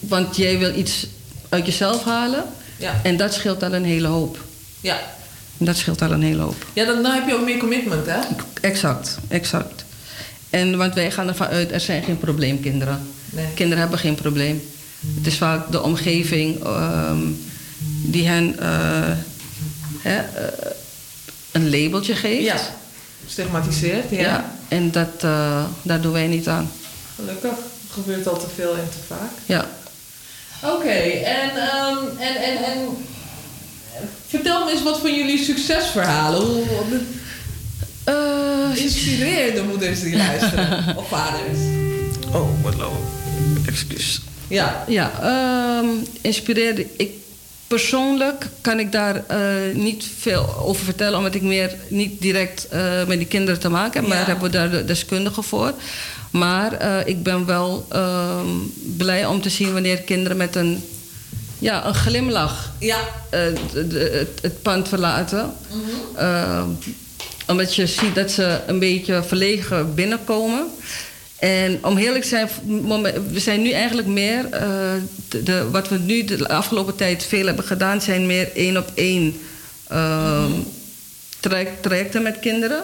[0.00, 1.06] want jij wil iets
[1.52, 2.44] uit jezelf halen.
[2.76, 3.00] Ja.
[3.02, 4.38] En dat scheelt al een hele hoop.
[4.80, 5.00] Ja.
[5.58, 6.66] Dat scheelt al een hele hoop.
[6.72, 8.18] Ja, dan, dan heb je ook meer commitment, hè?
[8.60, 9.84] Exact, exact.
[10.50, 13.00] En want wij gaan ervan uit, er zijn geen probleemkinderen.
[13.30, 13.46] Nee.
[13.54, 14.62] Kinderen hebben geen probleem.
[15.16, 17.20] Het is vaak de omgeving ehm,
[18.02, 19.16] die hen eh,
[19.98, 20.70] hè, eh,
[21.52, 22.44] een labeltje geeft.
[22.44, 22.56] Ja.
[23.26, 24.20] Stigmatiseert, ja.
[24.20, 26.70] Ja, en dat, eh, daar doen wij niet aan.
[27.14, 27.58] Gelukkig.
[27.90, 29.30] Gebeurt al te veel en te vaak.
[29.46, 29.66] Ja.
[30.64, 32.78] Oké, en, ehm, en, en, en
[34.28, 36.40] vertel me eens wat van jullie succesverhalen.
[36.40, 37.00] Hoe,
[38.74, 40.84] inspireer de moeders die luisteren.
[40.96, 41.58] of vaders.
[42.32, 42.92] Oh, wat low.
[43.66, 44.20] Excuus.
[44.48, 44.84] Ja.
[44.88, 45.86] Ja, ehm
[46.20, 47.10] inspireerde ik.
[47.66, 49.38] Persoonlijk kan ik daar eh,
[49.74, 54.00] niet veel over vertellen, omdat ik meer niet direct eh, met die kinderen te maken
[54.00, 54.08] heb.
[54.08, 54.24] Maar Ja.
[54.24, 55.72] hebben we daar de deskundigen voor.
[56.32, 58.46] Maar eh, ik ben wel ehm,
[58.96, 60.84] blij om te zien wanneer kinderen met een,
[61.58, 62.98] ja, een glimlach Ja.
[63.30, 63.40] eh,
[63.72, 65.52] het, het pand verlaten.
[66.16, 66.68] Ehm,
[67.46, 70.66] omdat je ziet dat ze een beetje verlegen binnenkomen.
[71.38, 72.48] En om eerlijk te zijn,
[73.32, 74.44] we zijn nu eigenlijk meer...
[74.50, 74.92] eh,
[75.28, 78.00] de, de- wat we nu de afgelopen tijd veel hebben gedaan...
[78.02, 79.40] zijn meer één op één
[79.88, 80.50] ehm,
[81.40, 82.82] traject- trajecten met kinderen.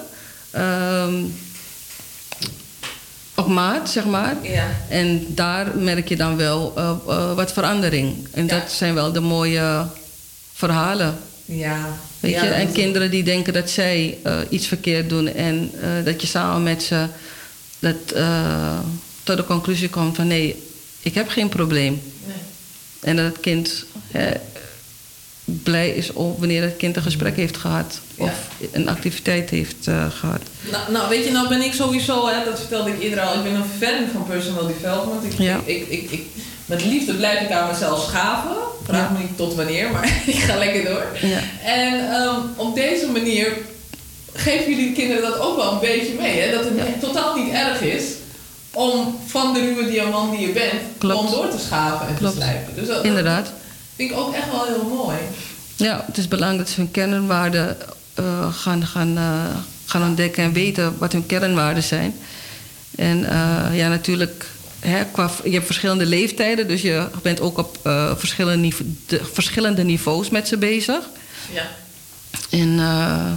[0.50, 1.14] Ehm,
[3.38, 4.36] op maat, zeg maar.
[4.42, 4.66] Ja.
[4.88, 8.28] En daar merk je dan wel eh, eh, wat verandering.
[8.32, 9.86] En dat zijn wel de mooie
[10.52, 11.18] verhalen.
[11.44, 11.98] Ja.
[12.20, 12.50] Weet Ja, je?
[12.50, 15.70] En kinderen die denken dat zij eh, iets verkeerd doen en
[16.04, 17.06] dat je samen met ze
[17.78, 17.96] dat,
[19.22, 20.62] tot de conclusie komt van nee,
[21.00, 22.02] ik heb geen probleem.
[22.26, 22.36] Nee.
[23.00, 24.30] En dat het kind hè,
[25.62, 28.30] blij is om, wanneer het kind een gesprek heeft gehad of
[28.72, 30.40] een activiteit heeft eh, gehad.
[30.70, 33.42] Nou, nou, weet je, nou ben ik sowieso, hè, dat vertelde ik eerder al, ik
[33.42, 35.24] ben een fan van personal development.
[35.32, 35.60] Ik, Ja.
[35.64, 36.20] ik, ik,
[36.66, 38.56] met liefde blijf ik aan mezelf schaven.
[38.84, 41.06] Vraag me niet tot wanneer, maar ik ga lekker door.
[41.20, 41.38] Ja.
[41.64, 43.52] En ehm, op deze manier
[44.34, 46.40] geven jullie de kinderen dat ook wel een beetje mee.
[46.40, 46.50] Hè?
[46.52, 48.04] Dat het totaal niet erg is
[48.72, 51.18] om van de ruwe diamant die je bent, Klopt.
[51.24, 52.34] om door te schaven en Klopt.
[52.34, 52.74] te slijpen.
[52.74, 53.52] Dus dat, Inderdaad.
[53.98, 55.16] Vind ik ook echt wel heel mooi.
[55.76, 57.76] Ja, het is belangrijk dat ze hun kernwaarden
[58.14, 59.44] eh, gaan, gaan, eh,
[59.86, 62.14] gaan ontdekken en weten wat hun kernwaarden zijn.
[62.96, 64.46] En eh, ja, natuurlijk,
[64.80, 69.20] hè, qua, je hebt verschillende leeftijden, dus je bent ook op eh, verschillende, nive- de,
[69.32, 71.00] verschillende niveaus met ze bezig.
[71.52, 71.66] Ja.
[72.50, 73.32] En eh,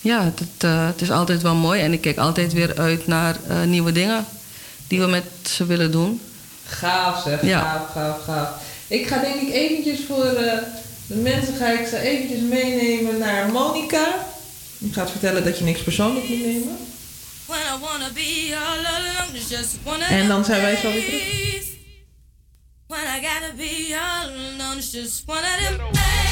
[0.00, 3.62] ja, het, het is altijd wel mooi en ik kijk altijd weer uit naar eh,
[3.62, 4.24] nieuwe dingen
[4.86, 6.20] die we met ze willen doen.
[6.66, 7.60] Gaaf zeg, Ja.
[7.60, 8.48] gaaf, gaaf, gaaf.
[8.88, 10.58] Ik ga denk ik eventjes voor eh,
[11.06, 14.26] de mensen ga ik ze eventjes meenemen naar Monica.
[14.78, 16.76] Ik ga het vertellen dat je niks persoonlijk moet nemen.
[20.08, 21.22] En dan zijn wij zo weer terug.
[21.22, 21.66] days.
[22.86, 26.27] When I gotta be all alone, it's just one of them days.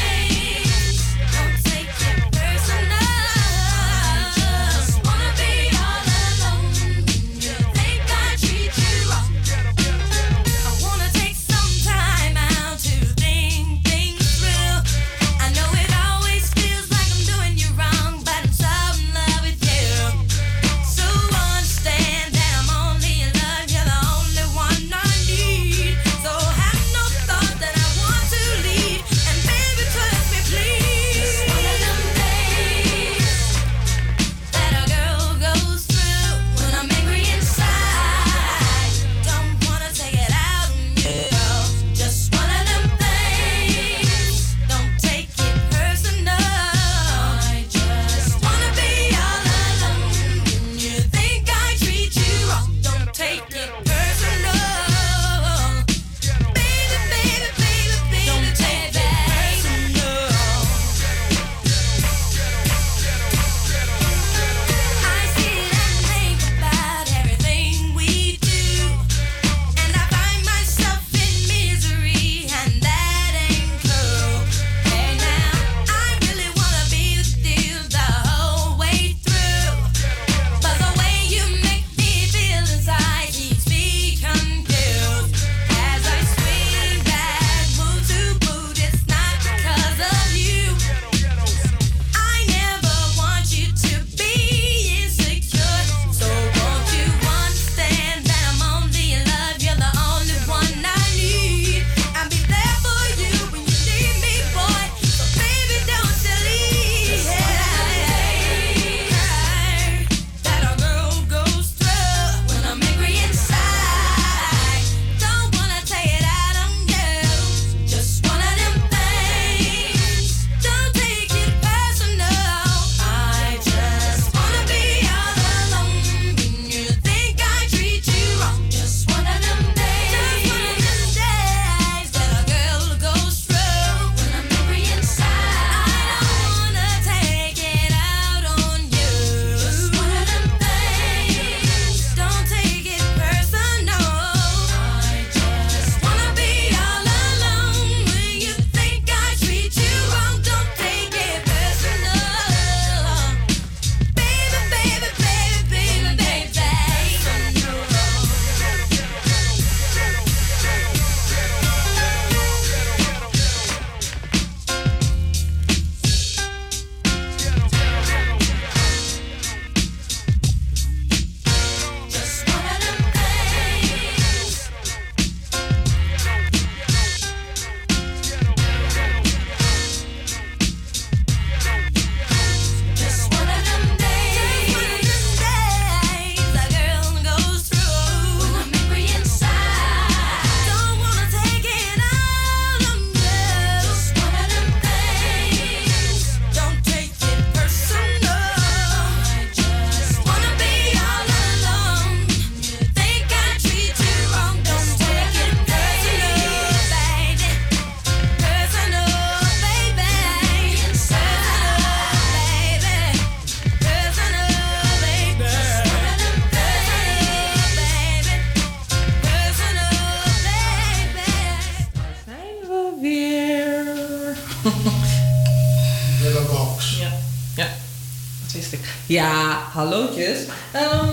[229.76, 230.38] Hallootjes.
[230.72, 231.08] Ehm,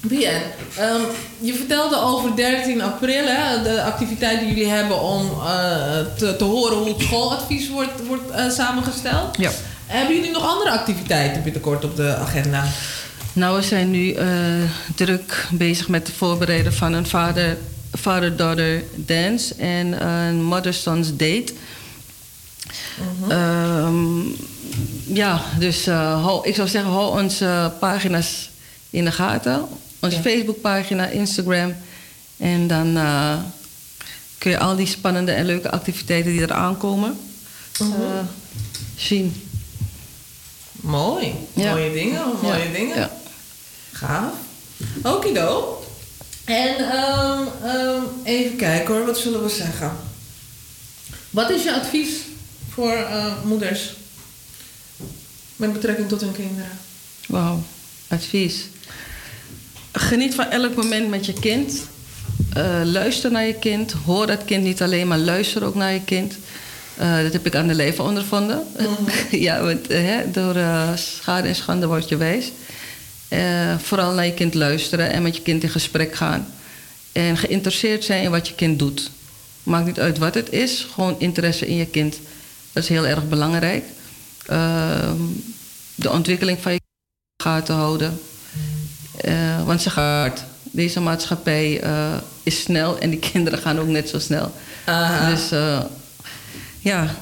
[0.00, 0.42] Bien,
[0.76, 1.00] ehm,
[1.40, 6.44] je vertelde over 13 april, hè, de activiteit die jullie hebben om eh, te, te
[6.44, 9.36] horen hoe het schooladvies wordt, wordt eh, samengesteld.
[9.38, 9.50] Ja.
[9.86, 12.64] Hebben jullie nog andere activiteiten binnenkort op de agenda?
[13.32, 14.26] Nou, we zijn nu eh,
[14.94, 17.56] druk bezig met het voorbereiden van een vader-
[17.98, 21.52] father-daughter dance en een mother-sons date.
[25.16, 28.50] Ja, dus eh, hou, ik zou zeggen, hou onze pagina's
[28.90, 29.66] in de gaten.
[30.00, 31.74] Onze Facebookpagina, Instagram.
[32.36, 33.34] En dan eh,
[34.38, 37.18] kun je al die spannende en leuke activiteiten die er aankomen
[37.80, 37.86] eh,
[38.96, 39.48] zien.
[40.72, 41.34] Mooi.
[41.52, 41.72] Ja.
[41.72, 42.96] Mooie dingen, mooie Ja, dingen.
[42.96, 43.10] ja.
[43.92, 44.32] Gaaf.
[45.02, 45.80] Okido.
[46.44, 49.96] En ehm, ehm, even kijken hoor, wat zullen we zeggen?
[51.30, 52.10] Wat is je advies
[52.72, 53.94] voor eh, moeders
[55.56, 56.70] met betrekking tot hun kinderen?
[57.26, 57.62] Wauw,
[58.08, 58.68] advies.
[59.92, 61.86] Geniet van elk moment met je kind.
[62.52, 63.92] Eh, luister naar je kind.
[63.92, 66.38] Hoor dat kind niet alleen, maar luister ook naar je kind.
[66.96, 68.62] Eh, dat heb ik aan de leven ondervonden.
[69.30, 70.56] ja, want, eh, hè, door
[70.94, 72.52] schade en schande word je wijs.
[73.78, 76.46] Vooral naar je kind luisteren en met je kind in gesprek gaan.
[77.12, 79.10] En geïnteresseerd zijn in wat je kind doet.
[79.62, 82.18] Maakt niet uit wat het is, gewoon interesse in je kind.
[82.72, 83.84] Dat is heel erg belangrijk.
[84.46, 85.20] Ehm,
[85.94, 86.80] de ontwikkeling van je
[87.42, 88.20] gaten houden.
[89.20, 90.44] Eh, want ze gaat hard.
[90.62, 94.52] Deze maatschappij eh, is snel en die kinderen gaan ook net zo snel.
[95.30, 95.80] Dus eh,
[96.78, 97.14] ja,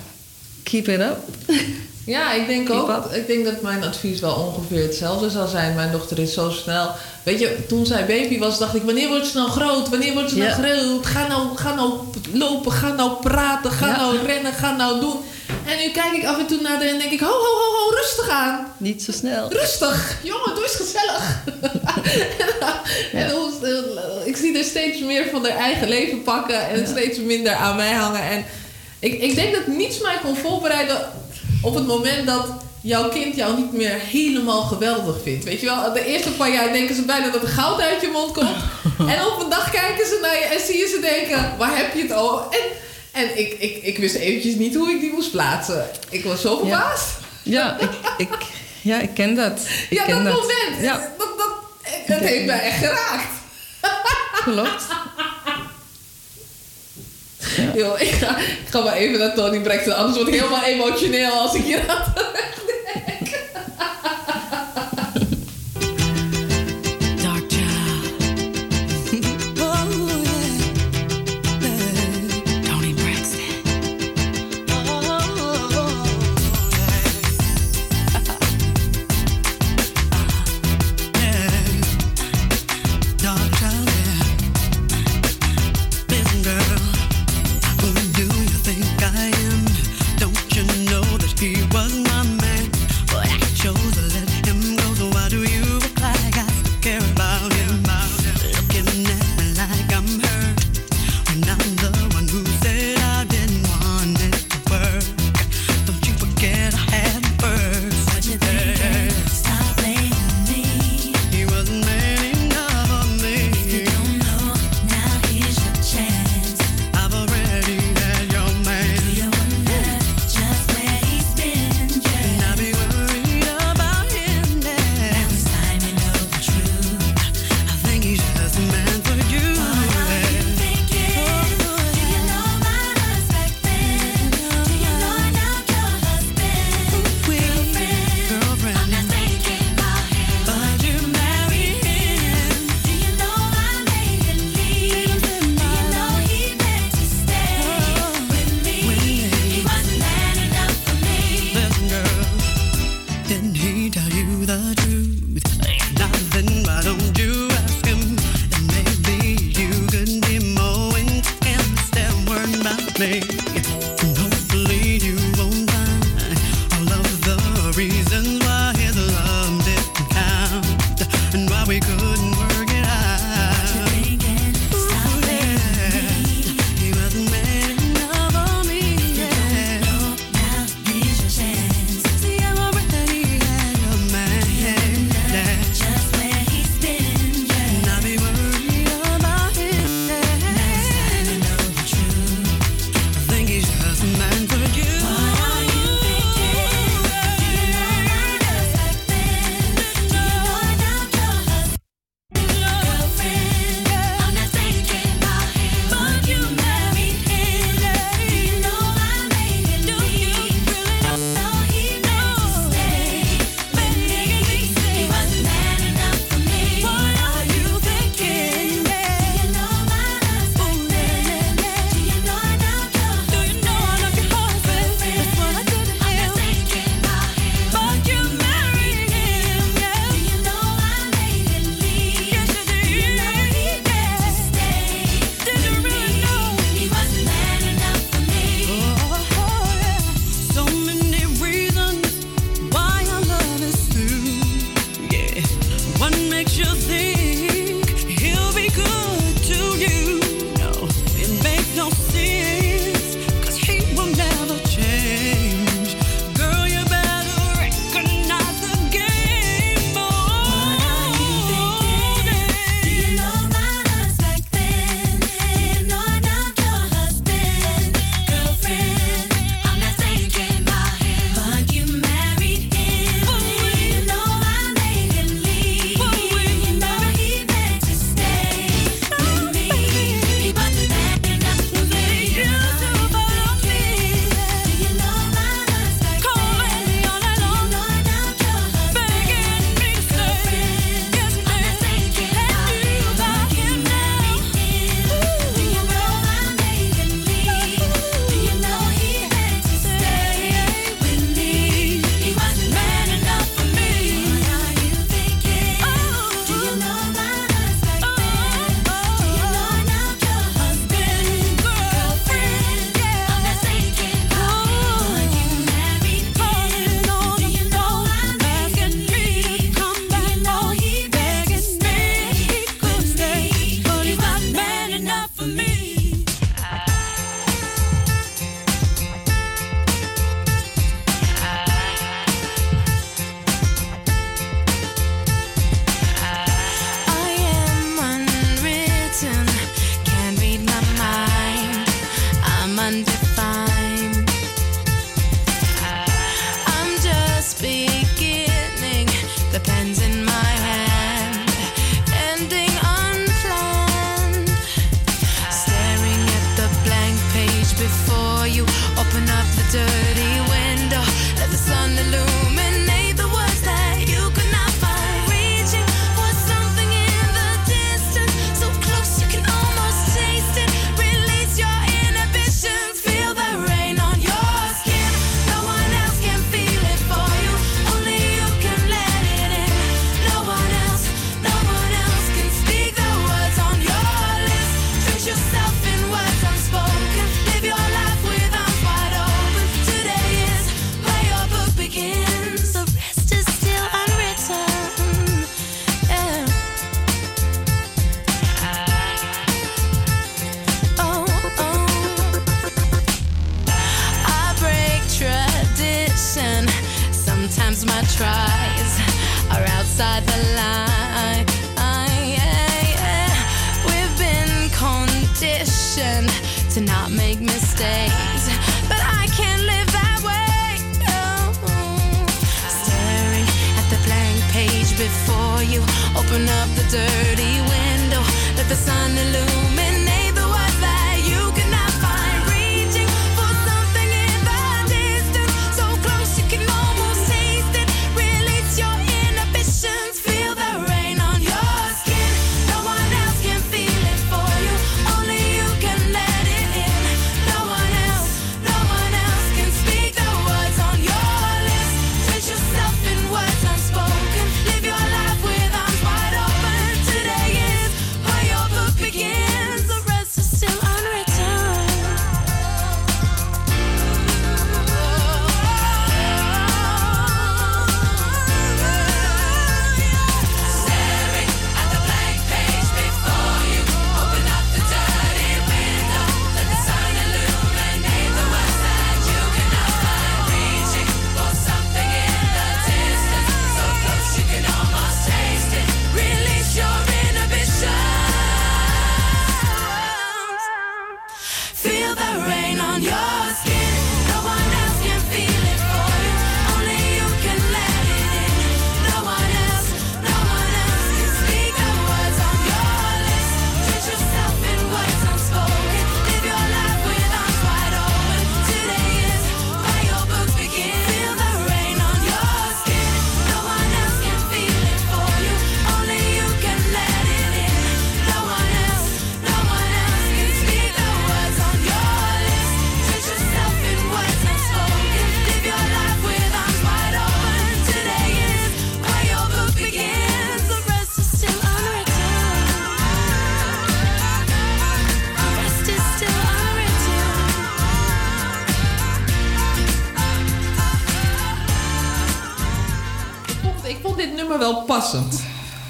[0.62, 1.18] keep it up.
[2.06, 3.12] Ja, ik denk Keep ook.
[3.12, 5.74] Ik denk dat mijn advies wel ongeveer hetzelfde zal zijn.
[5.74, 6.90] Mijn dochter is zo snel.
[7.22, 9.88] Weet je, toen zij baby was, dacht ik: wanneer wordt ze nou groot?
[9.88, 11.06] Wanneer wordt ze nou groot?
[11.06, 11.92] Ga nou, ga nou
[12.32, 13.96] lopen, ga nou praten, ga Ja.
[13.96, 15.16] nou rennen, ga nou doen.
[15.66, 17.76] En nu kijk ik af en toe naar de en denk ik: ho, ho, ho,
[17.76, 18.72] ho, rustig aan.
[18.76, 19.52] Niet zo snel.
[19.52, 21.42] Rustig, jongen, doe eens gezellig.
[23.12, 23.52] en hoe-
[24.24, 27.92] ik zie er steeds meer van haar eigen leven pakken en steeds minder aan mij
[27.92, 28.22] hangen.
[28.22, 28.44] En
[28.98, 31.10] ik, ik denk dat niets mij kon voorbereiden
[31.62, 32.46] op het moment dat
[32.80, 35.44] jouw kind jou niet meer helemaal geweldig vindt.
[35.44, 38.08] Weet je wel, de eerste paar jaar denken ze bijna dat er goud uit je
[38.12, 38.56] mond komt.
[39.14, 41.94] en op een dag kijken ze naar je en zie je ze denken, waar heb
[41.94, 42.44] je het over?
[42.50, 42.58] En,
[43.14, 45.86] en ik, ik, ik wist eventjes niet hoe ik die moest plaatsen.
[46.10, 47.08] Ik was zo verbaasd.
[47.42, 48.28] Ja, ik, ik,
[48.82, 49.60] ja, ik ken dat.
[49.90, 50.80] Ik Ja, ken dat moment.
[50.82, 51.48] Ja, Dat, dat,
[52.06, 53.32] dat heeft mij echt geraakt.
[54.44, 54.84] klopt.
[57.74, 61.32] Yo, ik, ga, ik ga maar even naar Tony Braxton, anders word ik helemaal emotioneel
[61.32, 62.12] als ik hier aan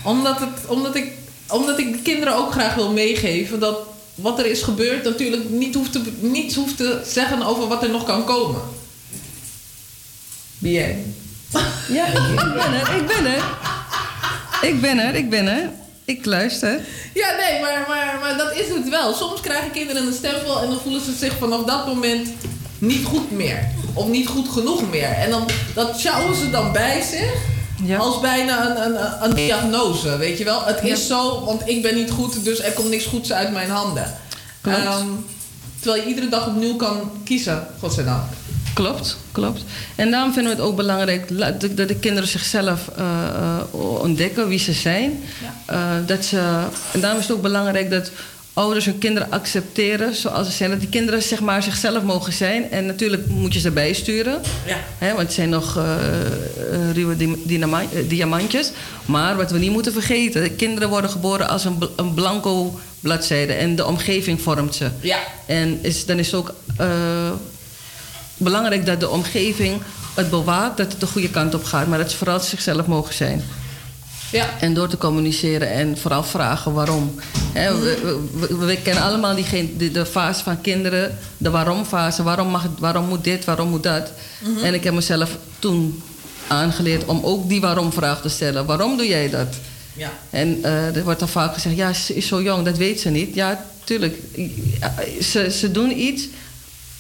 [0.03, 1.13] Omdat, het, omdat, ik,
[1.49, 3.79] omdat ik de kinderen ook graag wil meegeven dat
[4.15, 7.91] wat er is gebeurd natuurlijk niet hoeft te, niets hoeft te zeggen over wat er
[7.91, 8.61] nog kan komen.
[10.59, 11.05] Wie jij?
[11.89, 13.45] Ja, ik, ik ben er, ik ben er.
[14.63, 15.71] Ik ben er, ik ben er.
[16.05, 16.81] Ik luister.
[17.15, 19.15] Ja, nee, maar, maar, maar dat is het wel.
[19.15, 22.29] Soms krijgen kinderen een stempel en dan voelen ze zich vanaf dat moment
[22.79, 23.69] niet goed meer.
[23.95, 25.09] Of niet goed genoeg meer.
[25.09, 27.54] En dan, dat sjouwen ze dan bij zich.
[27.99, 30.65] Als bijna een, een, een diagnose, weet je wel.
[30.65, 30.97] Het is Ja.
[30.97, 34.15] zo, want ik ben niet goed, dus er komt niks goeds uit mijn handen.
[34.61, 34.79] Klopt.
[34.79, 35.07] Ehm,
[35.81, 38.23] terwijl je iedere dag opnieuw kan kiezen, godzijdank.
[38.75, 39.63] Klopt, klopt.
[39.95, 43.75] En daarom vinden we het ook belangrijk la- dat dat de kinderen zichzelf eh, eh,
[44.01, 45.23] ontdekken wie ze zijn.
[45.67, 46.39] Eh, dat ze,
[46.93, 48.11] en daarom is het ook belangrijk dat
[48.55, 50.71] ouders hun kinderen accepteren zoals ze zijn.
[50.71, 52.71] Dat die kinderen zeg maar, zichzelf mogen zijn.
[52.71, 54.41] En natuurlijk moet je ze bijsturen.
[54.67, 54.77] Ja.
[54.99, 57.17] Hè, want het zijn nog eh, eh, ruwe
[57.49, 58.71] eh, diamantjes.
[59.05, 60.43] Maar wat we niet moeten vergeten...
[60.43, 63.53] de kinderen worden geboren als een, bl- een blanco bladzijde.
[63.53, 64.91] En de omgeving vormt ze.
[65.01, 65.19] Ja.
[65.47, 66.55] En is, dan is het ook
[68.37, 69.81] belangrijk dat de omgeving
[70.15, 70.77] het bewaakt...
[70.77, 71.87] dat het de goede kant op gaat.
[71.87, 73.45] Maar dat ze vooral zichzelf mogen zijn.
[74.35, 74.49] Ja.
[74.61, 77.15] En door te communiceren en vooral vragen waarom.
[77.53, 82.23] We, we- we- we kennen allemaal diegene, de, de fase van kinderen, de waarom-fase.
[82.23, 84.11] Waarom, mag, waarom moet dit, waarom moet dat?
[84.43, 84.65] Mhm.
[84.65, 86.03] En ik heb mezelf toen
[86.47, 88.67] aangeleerd om ook die waarom-vraag te stellen.
[88.67, 89.49] Waarom doe jij dat?
[89.97, 90.11] Ja.
[90.31, 93.11] En eh, er wordt dan vaak gezegd, ja, ze is zo jong, dat weet ze
[93.11, 93.35] niet.
[93.35, 94.17] Ja, tuurlijk.
[95.23, 96.29] Ze, ze doen iets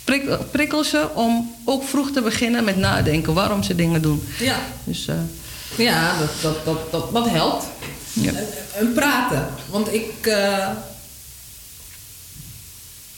[0.05, 4.23] prik- prikkel ze om ook vroeg te beginnen met nadenken waarom ze dingen doen.
[4.39, 4.57] Ja.
[4.85, 5.15] Dus, eh,
[5.77, 7.65] Ja, dat, dat, dat, dat, dat helpt.
[8.13, 8.31] Ja.
[8.33, 8.47] En,
[8.79, 9.49] en praten.
[9.71, 10.27] Want ik...
[10.27, 10.69] eh,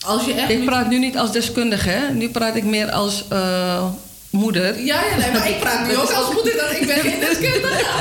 [0.04, 0.50] als je echt...
[0.50, 2.12] ik praat nu niet als deskundige, hè?
[2.12, 3.84] nu praat ik meer als eh,
[4.30, 4.80] moeder.
[4.84, 7.84] Ja, ja, nee, maar ik praat nu ook als moeder dat ik ben geen deskundige.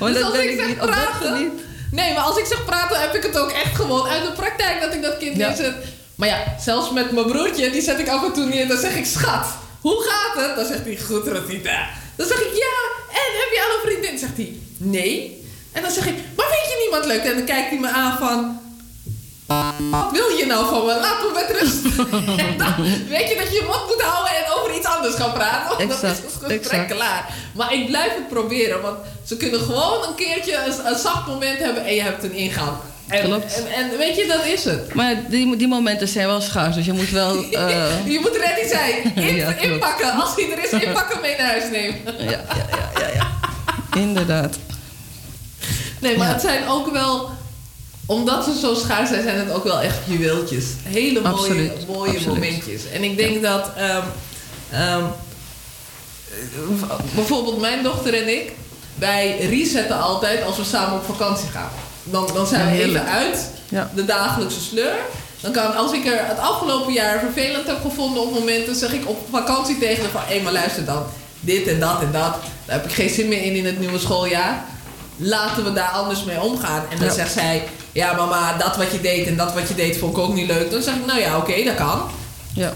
[0.00, 1.52] Dus dat als ik zeg niet, praten...
[1.90, 4.80] Nee, maar als ik zeg praten, heb ik het ook echt gewoon uit de praktijk
[4.80, 5.46] dat ik dat kind Ja.
[5.48, 5.74] neerzet.
[6.14, 8.68] Maar ja, zelfs met mijn broertje, die zet ik af en toe neer.
[8.68, 9.46] Dan zeg ik, schat,
[9.80, 10.56] hoe gaat het?
[10.56, 11.88] Dan zegt hij, goed Rosita.
[12.16, 12.76] Dan zeg ik, ja,
[13.08, 14.10] en heb je al een vriendin?
[14.10, 15.44] Dan zegt hij, nee.
[15.72, 17.22] En dan zeg ik, maar weet je niemand leuk?
[17.22, 18.60] En dan kijkt hij me aan van...
[19.90, 21.00] Wat wil je nou van me?
[21.00, 21.84] Laat me met rust.
[22.46, 22.74] en dan
[23.08, 25.68] weet je dat je je mond moet houden en over iets anders gaan praten.
[25.68, 26.92] Want dan is het gesprek exact.
[26.92, 27.34] klaar.
[27.54, 31.58] Maar ik blijf het proberen, want ze kunnen gewoon een keertje een, een zacht moment
[31.58, 32.76] hebben en je hebt een ingang.
[33.08, 33.64] En, Klopt.
[33.64, 34.94] En, en weet je, dat is het.
[34.94, 37.34] Maar die, die momenten zijn wel schaars, dus je moet wel...
[37.52, 39.14] eh, Je moet ready zijn.
[39.28, 40.12] In, Ja, inpakken.
[40.12, 41.98] Als hij er is, inpakken mee naar huis nemen.
[42.18, 43.26] ja, ja, ja, ja, ja.
[44.00, 44.56] Inderdaad.
[45.98, 46.32] Nee, maar Ja.
[46.32, 47.30] het zijn ook wel...
[48.06, 50.64] Omdat ze zo schaars zijn, zijn het ook wel echt juweeltjes.
[50.82, 52.26] Hele mooie, Absoluut, mooie absoluut.
[52.26, 52.82] momentjes.
[52.92, 53.70] En ik denk dat...
[53.76, 54.02] ehm,
[54.70, 55.04] ehm,
[57.14, 58.52] bijvoorbeeld mijn dochter en ik...
[58.94, 61.70] Wij resetten altijd als we samen op vakantie gaan.
[62.10, 63.90] Dan, dan zijn we even uit Ja.
[63.94, 64.94] de dagelijkse sleur.
[65.40, 69.08] Dan kan, als ik er het afgelopen jaar vervelend heb gevonden op momenten, zeg ik
[69.08, 71.02] op vakantie tegen haar van, hé, maar luister dan,
[71.40, 72.34] dit en dat en dat.
[72.64, 74.64] Daar heb ik geen zin meer in in het nieuwe schooljaar.
[75.16, 76.84] Laten we daar anders mee omgaan.
[76.90, 77.12] En dan Ja.
[77.12, 80.22] zegt zij, ja mama, dat wat je deed en dat wat je deed vond ik
[80.22, 80.70] ook niet leuk.
[80.70, 82.02] Dan zeg ik, nou ja, oké, dat kan.
[82.54, 82.72] Ja.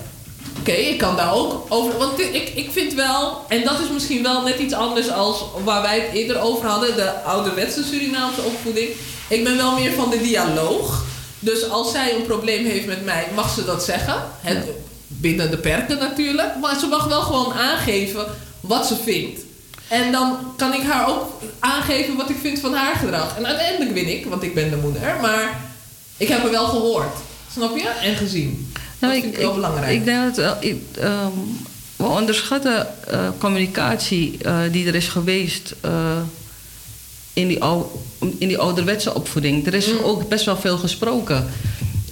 [0.59, 1.99] Oké, ik kan daar ook over.
[1.99, 5.83] Want ik, ik vind wel, en dat is misschien wel net iets anders als waar
[5.83, 8.89] wij het eerder over hadden, de ouderwetse Surinaamse opvoeding.
[9.31, 11.05] Ik ben wel meer van de dialoog.
[11.39, 14.15] Dus als zij een probleem heeft met mij, mag ze dat zeggen.
[14.41, 14.65] Het,
[15.07, 16.57] Binnen de perken natuurlijk.
[16.61, 18.27] Maar ze mag wel gewoon aangeven
[18.61, 19.41] wat ze vindt.
[19.89, 23.37] En dan kan ik haar ook aangeven wat ik vind van haar gedrag.
[23.37, 25.17] En uiteindelijk win ik, want ik ben de moeder.
[25.21, 25.61] Maar
[26.17, 27.17] ik heb er wel gehoord.
[27.53, 27.89] Snap je?
[27.89, 28.73] En gezien.
[28.99, 29.93] Nou, dat vind ik, wel belangrijk.
[29.93, 31.31] Ik denk dat wel, ik, ehm,
[31.97, 35.93] we onderschatten eh, communicatie eh, die er is geweest eh,
[37.41, 37.85] in, die ou,
[38.39, 39.67] in die ouderwetse opvoeding.
[39.67, 39.99] Er is Mm.
[40.05, 41.47] ook best wel veel gesproken.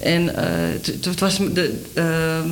[0.01, 1.81] En eh, het, het was de.
[1.95, 2.49] ehm,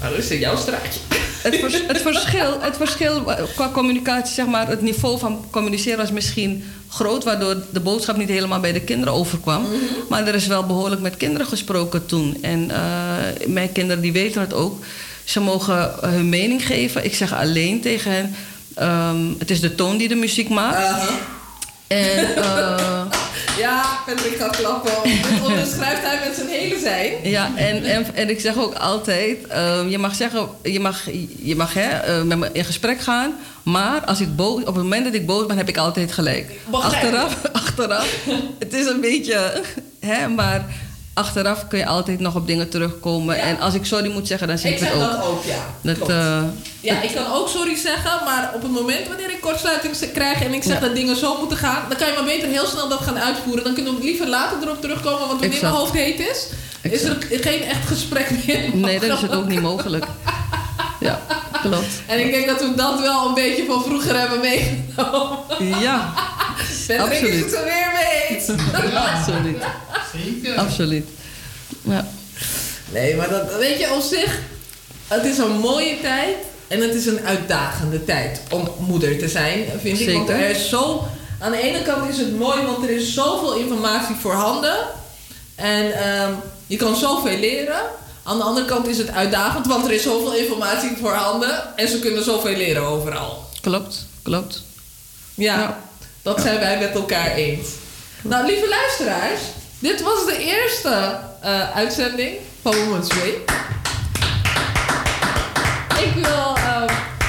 [0.00, 1.00] dat is jouw straatje.
[1.42, 3.22] het, vers- het, verschil, het verschil
[3.56, 8.28] qua communicatie, zeg maar, het niveau van communiceren was misschien groot, waardoor de boodschap niet
[8.28, 9.62] helemaal bij de kinderen overkwam.
[9.62, 9.74] Mhm.
[10.08, 12.36] Maar er is wel behoorlijk met kinderen gesproken toen.
[12.42, 14.84] En eh, mijn kinderen die weten het ook.
[15.24, 17.04] Ze mogen hun mening geven.
[17.04, 18.34] Ik zeg alleen tegen hen.
[18.74, 21.10] ehm, het is de toon die de muziek maakt.
[21.90, 23.02] En eh,
[23.58, 24.92] Ja, Patrick gaat klappen.
[25.02, 27.12] Dit onderschrijft hij met zijn hele zijn.
[27.22, 31.04] Ja, en, en, en ik zeg ook altijd, ehm, je mag zeggen, je mag,
[31.42, 34.82] je mag hè, eh, met me in gesprek gaan, maar als ik boos, op het
[34.82, 36.52] moment dat ik boos ben, heb ik altijd gelijk.
[36.70, 36.92] Begrijp.
[36.92, 38.16] Achteraf, achteraf,
[38.58, 39.62] het is een beetje,
[40.00, 40.64] hè, maar
[41.20, 43.38] achteraf kun je altijd nog op dingen terugkomen.
[43.40, 45.10] En als ik sorry moet zeggen, dan zeg Ik ik het zeg ook.
[45.12, 45.54] dat ook, ja.
[45.80, 46.10] Dat, Klopt.
[46.10, 46.42] eh,
[46.80, 50.54] Ja, ik kan ook sorry zeggen, maar op het moment wanneer ik kortsluiting krijg en
[50.54, 50.80] ik zeg Ja.
[50.80, 53.64] dat dingen zo moeten gaan, dan kan je maar beter heel snel dat gaan uitvoeren.
[53.64, 55.62] Dan kunnen we liever later erop terugkomen, want wanneer Exact.
[55.72, 56.46] mijn hoofd heet is,
[56.80, 58.76] is er geen echt gesprek meer.
[58.76, 60.04] nee, dan is het ook niet mogelijk.
[61.08, 61.20] Ja,
[61.62, 62.02] klopt.
[62.06, 65.38] En ik denk dat we dat wel een beetje van vroeger hebben meegenomen.
[65.80, 66.14] Ja,
[66.88, 67.44] is absoluut.
[67.44, 68.48] het er weer mee eens.
[69.14, 69.62] Absoluut.
[70.56, 71.06] Absoluut.
[71.82, 72.06] Ja.
[72.92, 74.38] Nee, maar dat, weet je, op zich,
[75.08, 76.36] het is een mooie tijd
[76.68, 80.12] en het is een uitdagende tijd om moeder te zijn, vind ik.
[80.12, 80.44] Want Zeker.
[80.44, 81.06] er is zo,
[81.38, 84.76] aan de ene kant is het mooi, want er is zoveel informatie voorhanden
[85.54, 86.32] en ehm,
[86.66, 87.80] je kan zoveel leren.
[88.30, 91.98] Aan de andere kant is het uitdagend, want er is zoveel informatie voorhanden en ze
[91.98, 93.44] kunnen zoveel leren overal.
[93.60, 94.62] Klopt, klopt.
[95.34, 95.80] Ja,
[96.22, 97.68] dat zijn wij met elkaar eens.
[98.22, 99.40] Nou, lieve luisteraars,
[99.78, 103.28] dit was de eerste eh, uitzending van Women's Way.
[106.04, 106.82] Ik wil eh,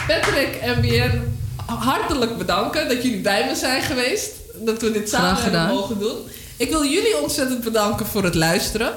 [0.07, 4.31] Patrick en Bien hartelijk bedanken dat jullie bij me zijn geweest.
[4.53, 6.17] Dat we dit samen hebben mogen doen.
[6.57, 8.93] Ik wil jullie ontzettend bedanken voor het luisteren.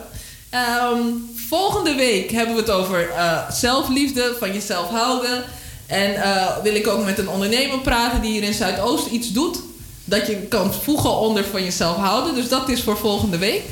[0.54, 1.00] Ehm,
[1.48, 5.44] volgende week hebben we het over eh, zelfliefde, van jezelf houden.
[5.86, 9.58] En eh, wil ik ook met een ondernemer praten die hier in Zuidoost iets doet.
[10.04, 12.34] Dat je kan voegen onder van jezelf houden.
[12.34, 13.62] Dus dat is voor volgende week.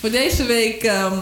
[0.00, 1.16] Voor deze week, ehm,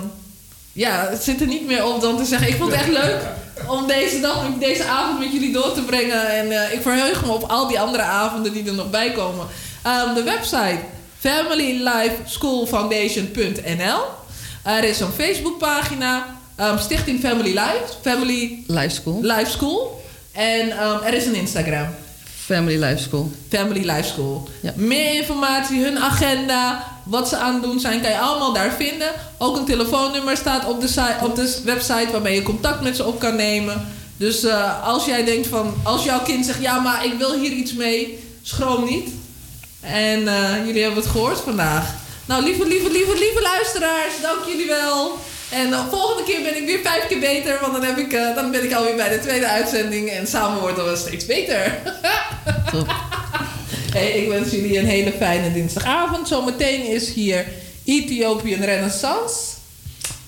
[0.73, 2.49] ja, het zit er niet meer op dan te zeggen.
[2.49, 3.21] Ik vond het echt leuk
[3.67, 6.29] om deze dag, deze avond met jullie door te brengen.
[6.29, 9.47] En eh, ik verheug me op al die andere avonden die er nog bij komen.
[9.83, 10.79] Ehm, de website
[11.19, 14.19] familylifeschoolfoundation.nl.
[14.77, 16.27] Er is een Facebookpagina,
[16.57, 17.85] ehm, Stichting Family Life.
[18.03, 19.19] Family Life School.
[19.23, 20.03] Life School.
[20.33, 21.87] En ehm, er is een Instagram.
[22.45, 23.31] Family Life School.
[23.49, 24.49] Family Life School.
[24.75, 29.09] Meer informatie, hun agenda, wat ze aan het doen zijn, kan je allemaal daar vinden.
[29.39, 33.05] Ook een telefoonnummer staat op de, site, op de website waarmee je contact met ze
[33.05, 33.89] op kan nemen.
[34.17, 37.53] Dus eh, als jij denkt van, als jouw kind zegt, ja maar ik wil hier
[37.53, 39.09] iets mee, schroom niet.
[39.81, 41.95] En eh, jullie hebben het gehoord vandaag.
[42.31, 45.19] Nou, lieve, lieve, lieve, lieve luisteraars, dank jullie wel.
[45.49, 48.35] En de volgende keer ben ik weer vijf keer beter, want dan, heb ik, eh,
[48.35, 51.73] dan ben ik alweer bij de tweede uitzending en samen worden we steeds beter.
[53.93, 56.29] Hey, ik wens jullie een hele fijne dinsdagavond.
[56.29, 57.47] Zometeen is hier
[57.85, 59.37] Ethiopian Renaissance.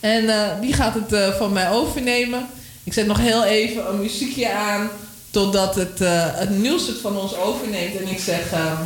[0.01, 2.47] En eh, die gaat het eh, van mij overnemen.
[2.85, 4.91] Ik zet nog heel even een muziekje aan.
[5.31, 7.97] Totdat het, eh, het nieuws het van ons overneemt.
[7.97, 8.83] En ik zeg ehm,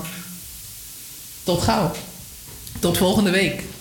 [1.44, 1.92] tot gauw.
[2.80, 3.75] Tot volgende week.